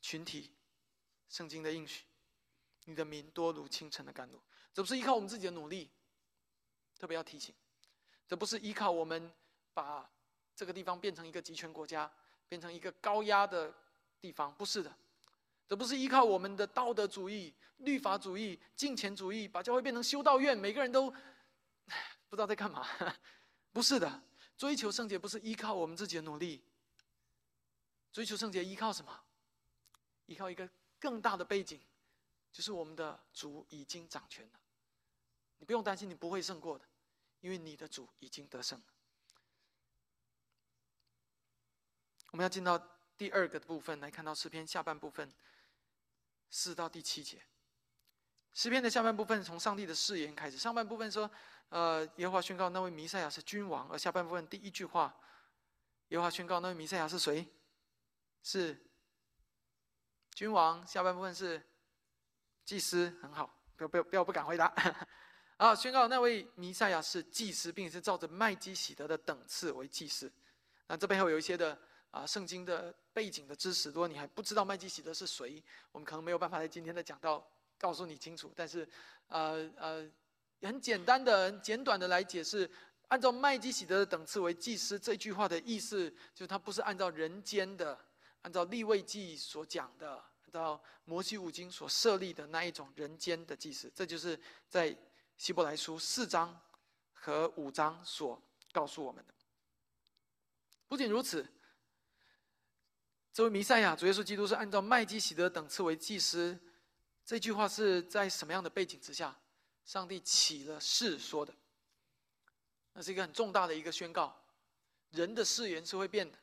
[0.00, 0.52] 群体，
[1.28, 2.04] 圣经的应许：
[2.84, 4.42] 你的名多如清晨的甘露。
[4.74, 5.90] 这不是依靠我们自己的努力，
[6.98, 7.54] 特别要提醒，
[8.26, 9.32] 这不是依靠我们
[9.72, 10.10] 把。
[10.58, 12.10] 这个地方变成一个集权国家，
[12.48, 13.72] 变成一个高压的
[14.20, 14.92] 地方，不是的，
[15.68, 21.08] 这不是依靠我们的道德主义、律法主义、金钱主义，把教会变成修道院，每个人都
[22.28, 22.84] 不知道在干嘛，
[23.72, 24.20] 不是的。
[24.56, 26.60] 追求圣洁不是依靠我们自己的努力，
[28.10, 29.16] 追求圣洁依靠什么？
[30.26, 30.68] 依靠一个
[30.98, 31.80] 更大的背景，
[32.50, 34.58] 就是我们的主已经掌权了。
[35.58, 36.84] 你不用担心，你不会胜过的，
[37.42, 38.86] 因为你的主已经得胜了。
[42.30, 42.78] 我们要进到
[43.16, 45.32] 第二个部分来看到诗篇下半部分
[46.50, 47.42] 四到第七节。
[48.52, 51.30] 诗篇的下半部分从上帝的誓言开始，上半部分说
[51.70, 55.14] ：“呃，耶和华宣告那位弥赛亚是君王。”而下半部分第一句话，
[56.08, 57.46] 耶和华宣告那位弥赛亚是谁？
[58.42, 58.76] 是
[60.34, 60.84] 君王。
[60.86, 61.62] 下半部分是
[62.64, 64.72] 祭司，很好，不要不要不要不敢回答。
[65.56, 70.32] 啊，宣告那位弥赛亚是祭司，并且是照着麦基喜德的等次为祭司。
[70.88, 71.78] 那这背后有一些的。
[72.10, 77.46] 啊，圣经的背景的知识，如果你还不知道麦基洗德是谁，我们可能没有办法在今天的讲到
[77.78, 78.88] 告诉你清楚，但是，
[79.26, 80.10] 呃呃，
[80.62, 82.68] 很简单的、很简短的来解释，
[83.08, 87.98] 按照麦基喜德的等次为祭司这句话的意思，就是他不是按照人间的，
[88.40, 94.96] 按照立位记所讲的，按照摩西五经所设立的那一种人间的祭司，这就是在
[95.36, 96.58] 希伯来书四章
[97.12, 98.40] 和五章所
[98.72, 99.34] 告诉我们的。
[100.88, 101.46] 不仅如此。
[103.38, 106.58] 这位弥赛亚主耶稣基督是按照麦基喜德等次为祭司，
[107.24, 109.38] 这句话是在什么样的背景之下，
[109.84, 111.54] 上帝起了誓说的？
[112.94, 114.36] 那是一个很重大的一个宣告。
[115.12, 116.36] 人的誓言是会变的，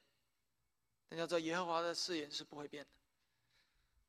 [1.09, 2.89] 但要知道耶和华的誓言是不会变的。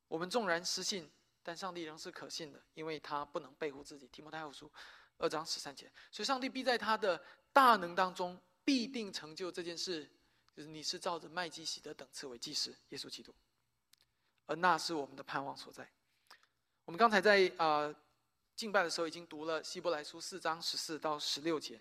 [0.07, 1.11] 我们纵然失信，
[1.43, 4.07] 但上帝仍是可信的，因为他不能背负自己。
[4.13, 4.71] 提摩太后书
[5.19, 7.21] 二章十三节，所以上帝必在他的
[7.53, 10.09] 大能当中必定成就这件事。
[10.57, 13.31] 就是你是照着麦基喜德等次为祭司，耶稣基督，
[14.47, 15.87] 而那是我们的盼望所在。
[16.87, 17.95] 我们刚才在啊
[18.55, 21.79] 敬拜的时候已经读了希伯来书四章十四到十六节，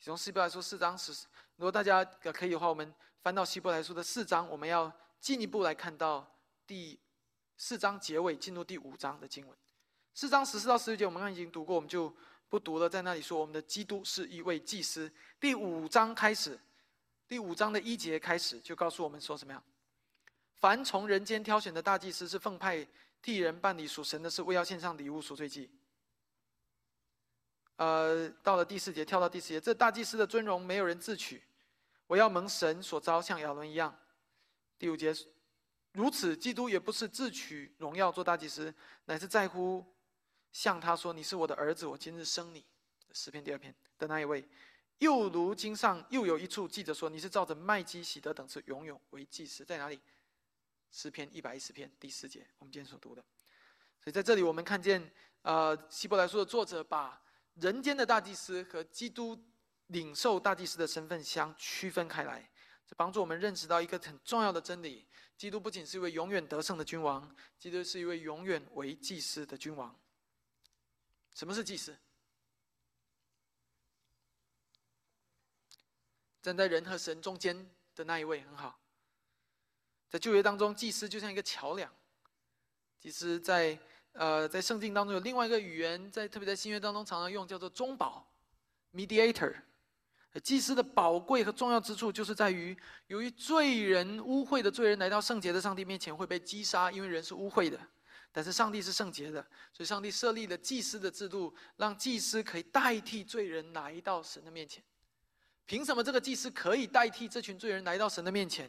[0.00, 1.12] 从希伯来书四章十，
[1.54, 2.92] 如果大家可以的话，我们
[3.22, 6.28] 翻到希伯来书的四章，我们要进一步来看到
[6.66, 6.98] 第
[7.56, 9.56] 四章结尾进入第五章的经文。
[10.14, 12.12] 四章十四到十六节我们刚刚已经读过，我们就
[12.48, 12.88] 不读了。
[12.88, 15.08] 在那里说我们的基督是一位祭司。
[15.38, 16.58] 第五章开始。
[17.30, 19.62] 第五章的一节开始就告诉我们说什么样？
[20.56, 22.84] 凡从人间挑选的大祭司是奉派
[23.22, 25.70] 替人办理属神的事，为要献上礼物赎罪祭。
[27.76, 31.40] 呃，到了第四节，跳到第四节，这大祭司的尊荣没有人自取，
[32.08, 33.96] 我要蒙神所招，像亚伦一样。
[34.76, 35.14] 第五节，
[35.92, 38.74] 如此，基督也不是自取荣耀做大祭司，
[39.04, 39.86] 乃是在乎
[40.50, 42.64] 向他说：“你是我的儿子，我今日生你。”
[43.14, 44.44] 诗篇第二篇的那一位。
[45.00, 49.98] 又如经上又有一处记着说，你是照着麦基喜德等次永远为祭司，在哪里？
[50.90, 53.24] 诗篇一百一十篇第四节，我们今天所读的。
[53.98, 55.10] 所以在这里，我们看见，
[55.42, 57.22] 呃，希伯来书的作者把
[57.54, 59.38] 人间的大祭司和基督
[59.86, 62.50] 领受大祭司的身份相区分开来，
[62.86, 69.98] 这帮助我们认识到一个很重要的真理：基督不仅是一位永远得胜的君王，基督是一位永远为祭司的君王。
[71.34, 71.96] 什么是祭司？
[76.42, 78.78] 站在人和神中间的那一位很好，
[80.08, 81.92] 在旧约当中，祭司就像一个桥梁。
[82.98, 83.78] 祭司在
[84.12, 88.30] 呃在圣经当中有另外一个语言，在特别在新约当中常常用，叫做中保
[88.92, 89.54] （mediator）。
[90.44, 92.76] 祭司的宝贵和重要之处，就是在于
[93.08, 97.76] 由于罪人污秽的罪人来到圣洁的上帝面前会被击杀，因为人是污秽的，
[98.30, 104.84] 但是上帝是圣洁的，所以上帝设立了祭司的制度，让祭司可以代替罪人来到神的面前。
[105.70, 108.68] 凭什么这个祭司可以代替这群罪人来到神的面前，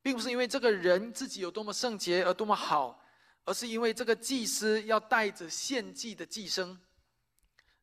[0.00, 3.04] 并不是因为这个人自己有多么圣洁而多么好，
[3.44, 6.74] 而是因为这个祭司要带着献祭的祭牲，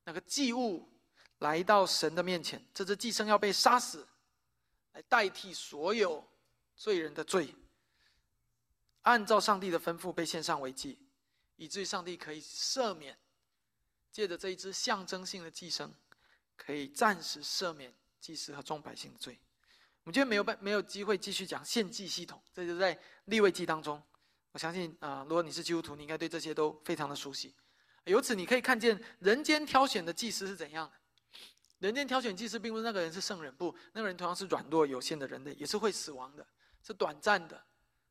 [0.03, 0.89] 那个祭物
[1.38, 4.07] 来到神的面前，这只祭牲要被杀死，
[4.93, 6.28] 来代替所有
[6.76, 7.53] 罪人的罪，
[9.03, 10.97] 按照上帝的吩咐被献上为祭，
[11.55, 13.16] 以至于上帝可以赦免，
[14.11, 15.91] 借着这一只象征性的祭牲，
[16.55, 17.93] 可以暂时赦免。
[18.26, 19.39] 祭司和众百姓的罪，
[20.01, 24.01] 我们今天没有办没有机会继续讲献祭系统，这就在立位记当中。
[24.51, 27.53] 我相信啊，如果你是基督徒，你应该对这些都非常的熟悉。
[28.05, 30.95] 由此你可以看见人间挑选的祭司是怎样的。
[31.78, 36.47] 人间挑选祭司，并不是那个人是圣人，不，那个人同样是软弱有限的人类，也是会死亡的，
[36.82, 37.63] 是短暂的，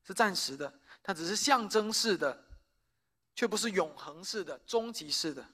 [0.07, 2.47] 是暂时的，它只是象征式的，
[3.35, 5.45] 却不是永恒式的、终极式的。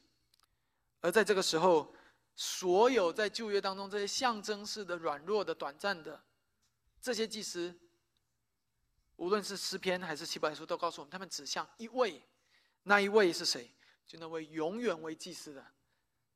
[1.00, 1.94] 而在这个时候。
[2.36, 6.22] 所有在旧约当中这些象征式的、软弱的、短暂的
[7.00, 7.74] 这些祭司，
[9.16, 12.22] 无论是诗篇还是希伯来书，都告诉我们，他们指向一位，
[12.84, 13.70] 那一位是谁？
[14.06, 15.64] 就那位永远为祭司的，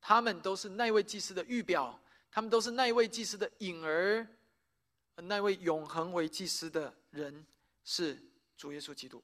[0.01, 1.99] 他们都是那位祭司的预表，
[2.31, 4.27] 他们都是那位祭司的影儿，
[5.17, 7.47] 那位永恒为祭司的人
[7.83, 8.23] 是
[8.57, 9.23] 主耶稣基督。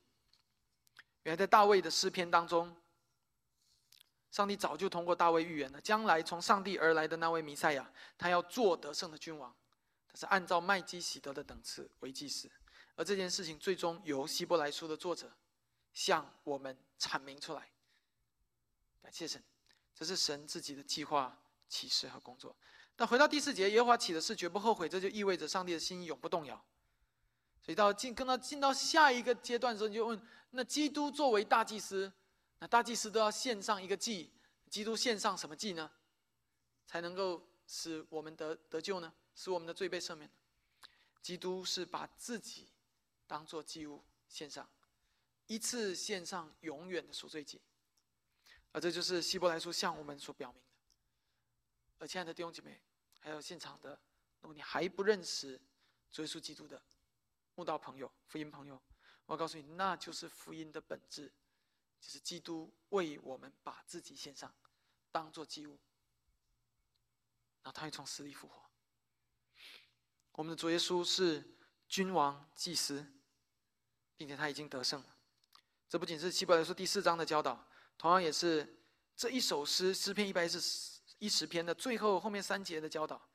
[1.24, 2.74] 原来在大卫的诗篇当中。
[4.30, 9.52] 上帝早就通过大卫预言了，将来从上帝而来的那位弥赛亚，他要做得胜的君王，
[10.06, 12.48] 他是按照麦基喜德的等次为祭司，
[12.94, 15.32] 而这件事情最终由希伯来书的作者
[15.92, 17.68] 向我们阐明出来。
[19.02, 19.42] 感谢神，
[19.94, 21.36] 这是神自己的计划、
[21.68, 22.54] 启示和工作。
[22.94, 26.54] 但回到第四节，耶和华起的事绝不后悔，这就意味着上帝的心永不动摇。
[27.60, 32.12] 所以到进跟到进到下一个阶段的时候，你就问：那基督作为大祭司？
[32.60, 34.30] 那大祭司都要献上一个祭，
[34.68, 35.90] 基督献上什么祭呢？
[36.86, 39.12] 才能够使我们得得救呢？
[39.34, 40.30] 使我们的罪被赦免？
[41.22, 42.68] 基督是把自己
[43.26, 44.68] 当做祭物献上，
[45.46, 47.60] 一次献上永远的赎罪祭。
[48.72, 50.68] 而这就是希伯来书向我们所表明的。
[51.98, 52.80] 而亲爱的弟兄姐妹，
[53.20, 53.98] 还有现场的，
[54.40, 55.60] 如果你还不认识
[56.16, 56.80] 耶稣基督的
[57.54, 58.80] 慕道朋友、福音朋友，
[59.26, 61.32] 我告诉你，那就是福音的本质，
[62.00, 64.52] 就是基督为我们把自己献上，
[65.12, 65.78] 当做祭物，
[67.62, 68.62] 然后他会从死里复活。
[70.32, 71.56] 我们的主耶稣是
[71.88, 73.06] 君王、祭司，
[74.16, 75.16] 并且他已经得胜了。
[75.88, 78.82] 这不仅是希伯来书第四章的教导，同样也是
[79.14, 83.29] 这一首诗诗篇一百一十一十篇的最后后面三节的教导。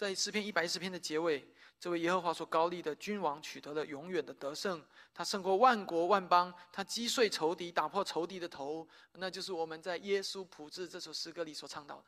[0.00, 1.46] 在诗篇一百一十篇的结尾，
[1.78, 4.82] 这位耶和华所高立的君王取得了永远的得胜，
[5.12, 8.88] 他胜过万国万邦，他击碎仇敌，打破仇敌的头。
[9.12, 12.04] 那就是我们在耶稣普治这首诗歌里所唱到的：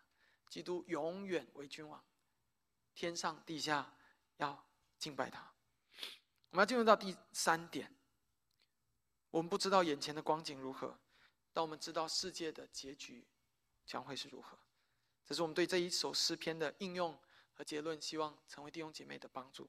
[0.48, 2.02] 基督永远为君王，
[2.94, 3.92] 天上地下。
[4.38, 4.64] 要
[4.98, 5.52] 敬拜他。
[6.48, 7.94] 我们要进入到第三点。
[9.30, 10.98] 我们不知道眼前的光景如何，
[11.52, 13.22] 但我们知道世界的结局
[13.84, 14.56] 将会是如何。
[15.26, 17.14] 这是我们对这一首诗篇的应用
[17.54, 19.68] 和结论，希望成为弟兄姐妹的帮助。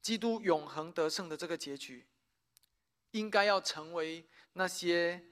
[0.00, 2.06] 基督永恒得胜的这个结局，
[3.10, 5.22] 应该要成为那些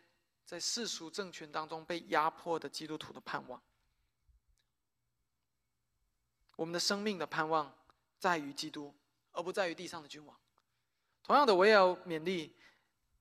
[0.44, 3.62] 在世俗政权当中被压迫的基督徒的盼望。
[6.56, 7.74] 我们的生命的盼望。
[8.20, 8.92] 在于基督，
[9.30, 10.36] 而不在于地上的君王。
[11.22, 12.52] 同样的，我也要勉励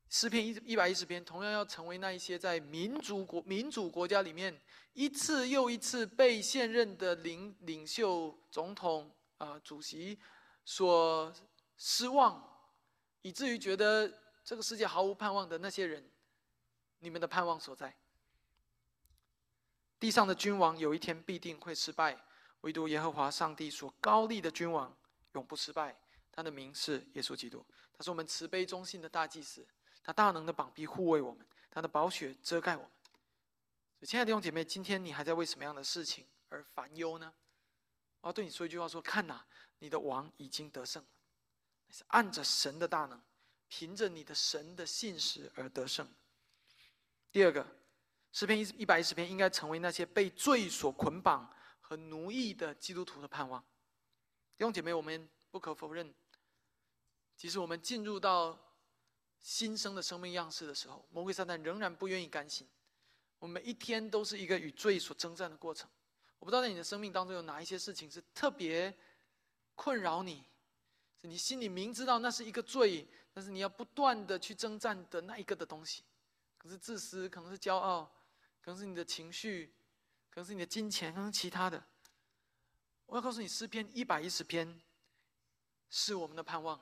[0.09, 4.59] 诗篇一一百一十篇，同样要成为那一些在民主国民主国家里面
[4.93, 10.17] 一次又一次被现任的领领袖、总统啊、主席
[10.63, 11.33] 所
[11.77, 12.41] 失望，
[13.21, 16.09] 以至于觉得这个世界毫无盼望的那些人，
[16.99, 17.95] 你们的盼望所在。
[19.99, 22.23] 地上的君王有一天必定会失败。
[22.61, 24.93] 唯独耶和华上帝所高立的君王
[25.33, 25.95] 永不失败，
[26.31, 27.63] 他的名是耶稣基督，
[27.95, 29.65] 他是我们慈悲忠信的大祭司，
[30.07, 32.91] 他大能的膀臂护卫我们，他的宝血遮盖我们。
[34.03, 37.33] 亲爱的弟兄姐妹，今天你还在为什么样的事情而烦忧呢？
[38.21, 39.43] 我要对你说一句话：说看呐，
[39.79, 41.09] 你的王已经得胜了，
[41.89, 43.21] 是按着神的大能，
[43.67, 46.07] 凭着你的神的信实而得胜。
[47.29, 47.67] 第二个，
[48.31, 51.53] 诗篇一一百一十篇应该成为那些被罪所捆绑。
[51.79, 53.61] 和奴役的基督徒的盼望，
[54.57, 56.13] 弟兄姐妹，我们不可否认，
[57.37, 58.59] 即使我们进入到
[59.39, 62.67] 新生的生命样式的时候，魔鬼撒旦仍然不愿意甘心。
[63.39, 65.89] 我们每一天都是一个与罪所征战的过程。
[66.39, 68.95] 我不知道在你的生命当中有哪一些事情是特别
[69.75, 70.43] 困扰你，
[71.21, 76.03] 是你心里明知道那是一个罪，但是你要不断的去征战的那一个的东西，
[76.57, 78.03] 可是自私，可能是骄傲，
[78.61, 79.73] 可能是你的情绪。
[80.29, 81.83] 可能是你的金钱，可能其他的。
[83.07, 84.79] 我要告诉你，诗篇一百一十篇
[85.89, 86.79] 是我们的盼望，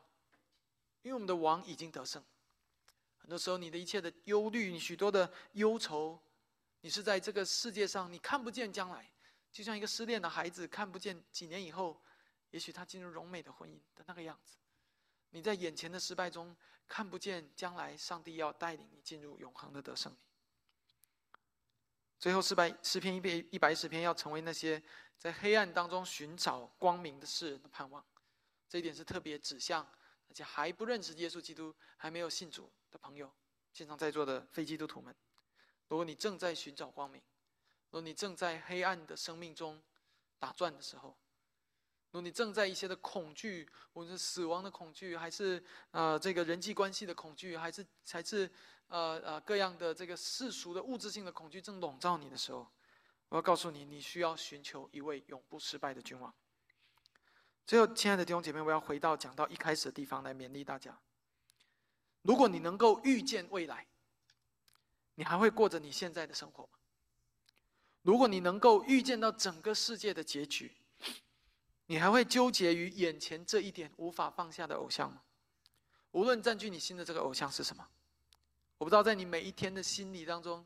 [1.04, 2.22] 因为我们的王已经得胜。
[3.26, 6.22] 很多时候，你的一切的忧虑，你许多的忧愁，
[6.82, 9.12] 你是在这个世界上，你看不见将来，
[9.52, 12.00] 就像一个失恋的孩子看不见几年以后，
[12.52, 14.58] 也许他进入荣美的婚姻的那个样子。
[15.32, 16.56] 你在眼前的失败中
[16.88, 20.16] 看不见将来，上帝要带领你进入永恒的得胜。
[22.20, 24.80] 最后，诗百诗篇一百一百一十篇要成为那些
[25.18, 28.06] 在黑暗当中寻找光明的世人的盼望。
[28.70, 33.30] 这一点是特别指向而且还不认识耶稣基督、还没有信主的朋友，
[33.74, 35.14] 现场在座的非基督徒们。
[35.90, 37.22] 如果你正在寻找光明，
[37.90, 39.84] 如果你正在黑暗的生命中
[40.40, 41.10] 打转的时候，
[42.12, 48.50] 如果你正在一些的恐惧，无论是死亡的恐惧，还是呃这个人际关系的恐惧，还是还是。
[48.88, 52.72] 呃呃，各样的这个世俗的物质性的恐惧正笼罩你的时候，
[53.30, 56.32] 我要告诉你，你需要寻求一位永不失败的君王。
[57.66, 60.96] 最后，亲爱的弟兄姐妹，我要回到讲到一开始的地方来勉励大家：
[62.26, 63.86] 如果你能够预见未来，
[65.14, 66.70] 你还会过着你现在的生活吗？
[68.02, 70.76] 如果你能够预见到整个世界的结局，
[71.86, 75.22] 你还会纠结于眼前这一点无法放下的偶像吗？
[76.12, 77.88] 无论占据你心的这个偶像是什么。
[78.80, 80.66] 我不知道在你每一天的心理当中，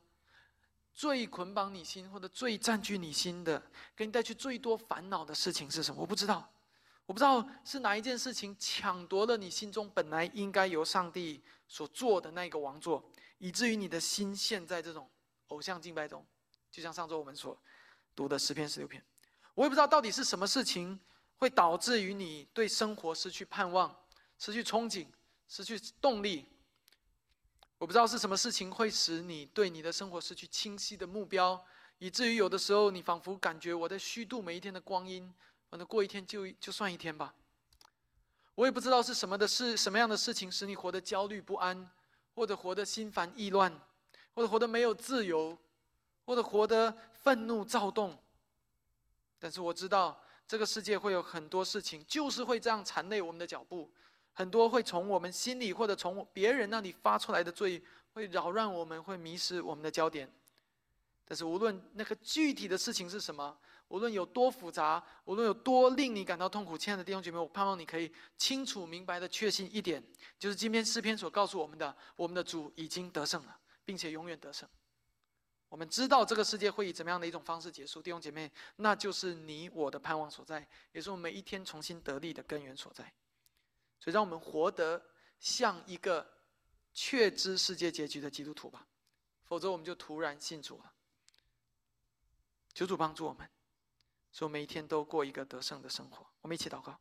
[0.93, 3.62] 最捆绑你心或者最占据你心的，
[3.97, 5.99] 给你带去最多烦恼的事情是什么？
[6.01, 6.49] 我不知道，
[7.10, 13.03] 我不知道是哪一件事情抢夺了你心中本来应该由上帝所做的那个王座，
[13.39, 15.10] 以至于你的心陷在这种
[15.47, 16.24] 偶像敬拜中。
[16.70, 17.60] 就像上周我们所
[18.16, 19.03] 读的十篇十六篇，
[19.55, 20.99] 我也不知道到底是什么事情
[21.38, 24.03] 会导致于你对生活失去盼望、
[24.38, 25.07] 失去憧憬、
[25.47, 26.45] 失去动力。
[27.80, 31.60] 我不知道是什么事情会使你对你的生活失去清晰的目标，
[31.97, 35.34] 以至于有的时候你仿佛感觉我在虚度每一天的光阴，
[35.70, 37.34] 反正过一天就就算一天吧。
[38.55, 41.89] 我也不知道是什么的事，什么样的事情使你活得焦虑不安，
[42.36, 43.72] 或者活得心烦意乱，
[44.34, 45.57] 或或者活得没有自由，
[46.24, 48.17] 或者活得愤怒躁动。
[49.38, 50.17] 但是我知道，
[50.47, 53.91] 这个世界会有很多事情，就是会这样缠累我们的脚步，
[54.32, 60.32] 很多会从我们心里或者从别人那里发出来的罪，会扰乱我们，会迷失我们的焦点。
[61.26, 63.57] 但是无论那个具体的事情是什么，
[63.90, 70.04] 无论有多复杂，无论有多令你感到痛苦，亲爱的弟兄姐妹，我盼望你可以清楚明白的确信一点，
[70.40, 74.68] 就是今天诗篇所告诉我们的：我们的主已经得胜了，并且永远得胜。
[75.68, 83.04] 我们知道这个世界会以怎么样的一种方式结束，弟兄姐妹，那就是你我的盼望所在，也是我们每一天重新得力的根源所在。
[84.00, 85.04] 所以，让我们活得
[85.40, 86.28] 像一个
[86.94, 88.88] 确知世界结局的基督徒吧，
[89.44, 90.94] 否则我们就突然信主了。
[92.74, 93.50] 求主帮助我们，
[94.32, 96.26] 使我每一天都过一个得胜的生活。
[96.42, 97.00] 我们一起祷告。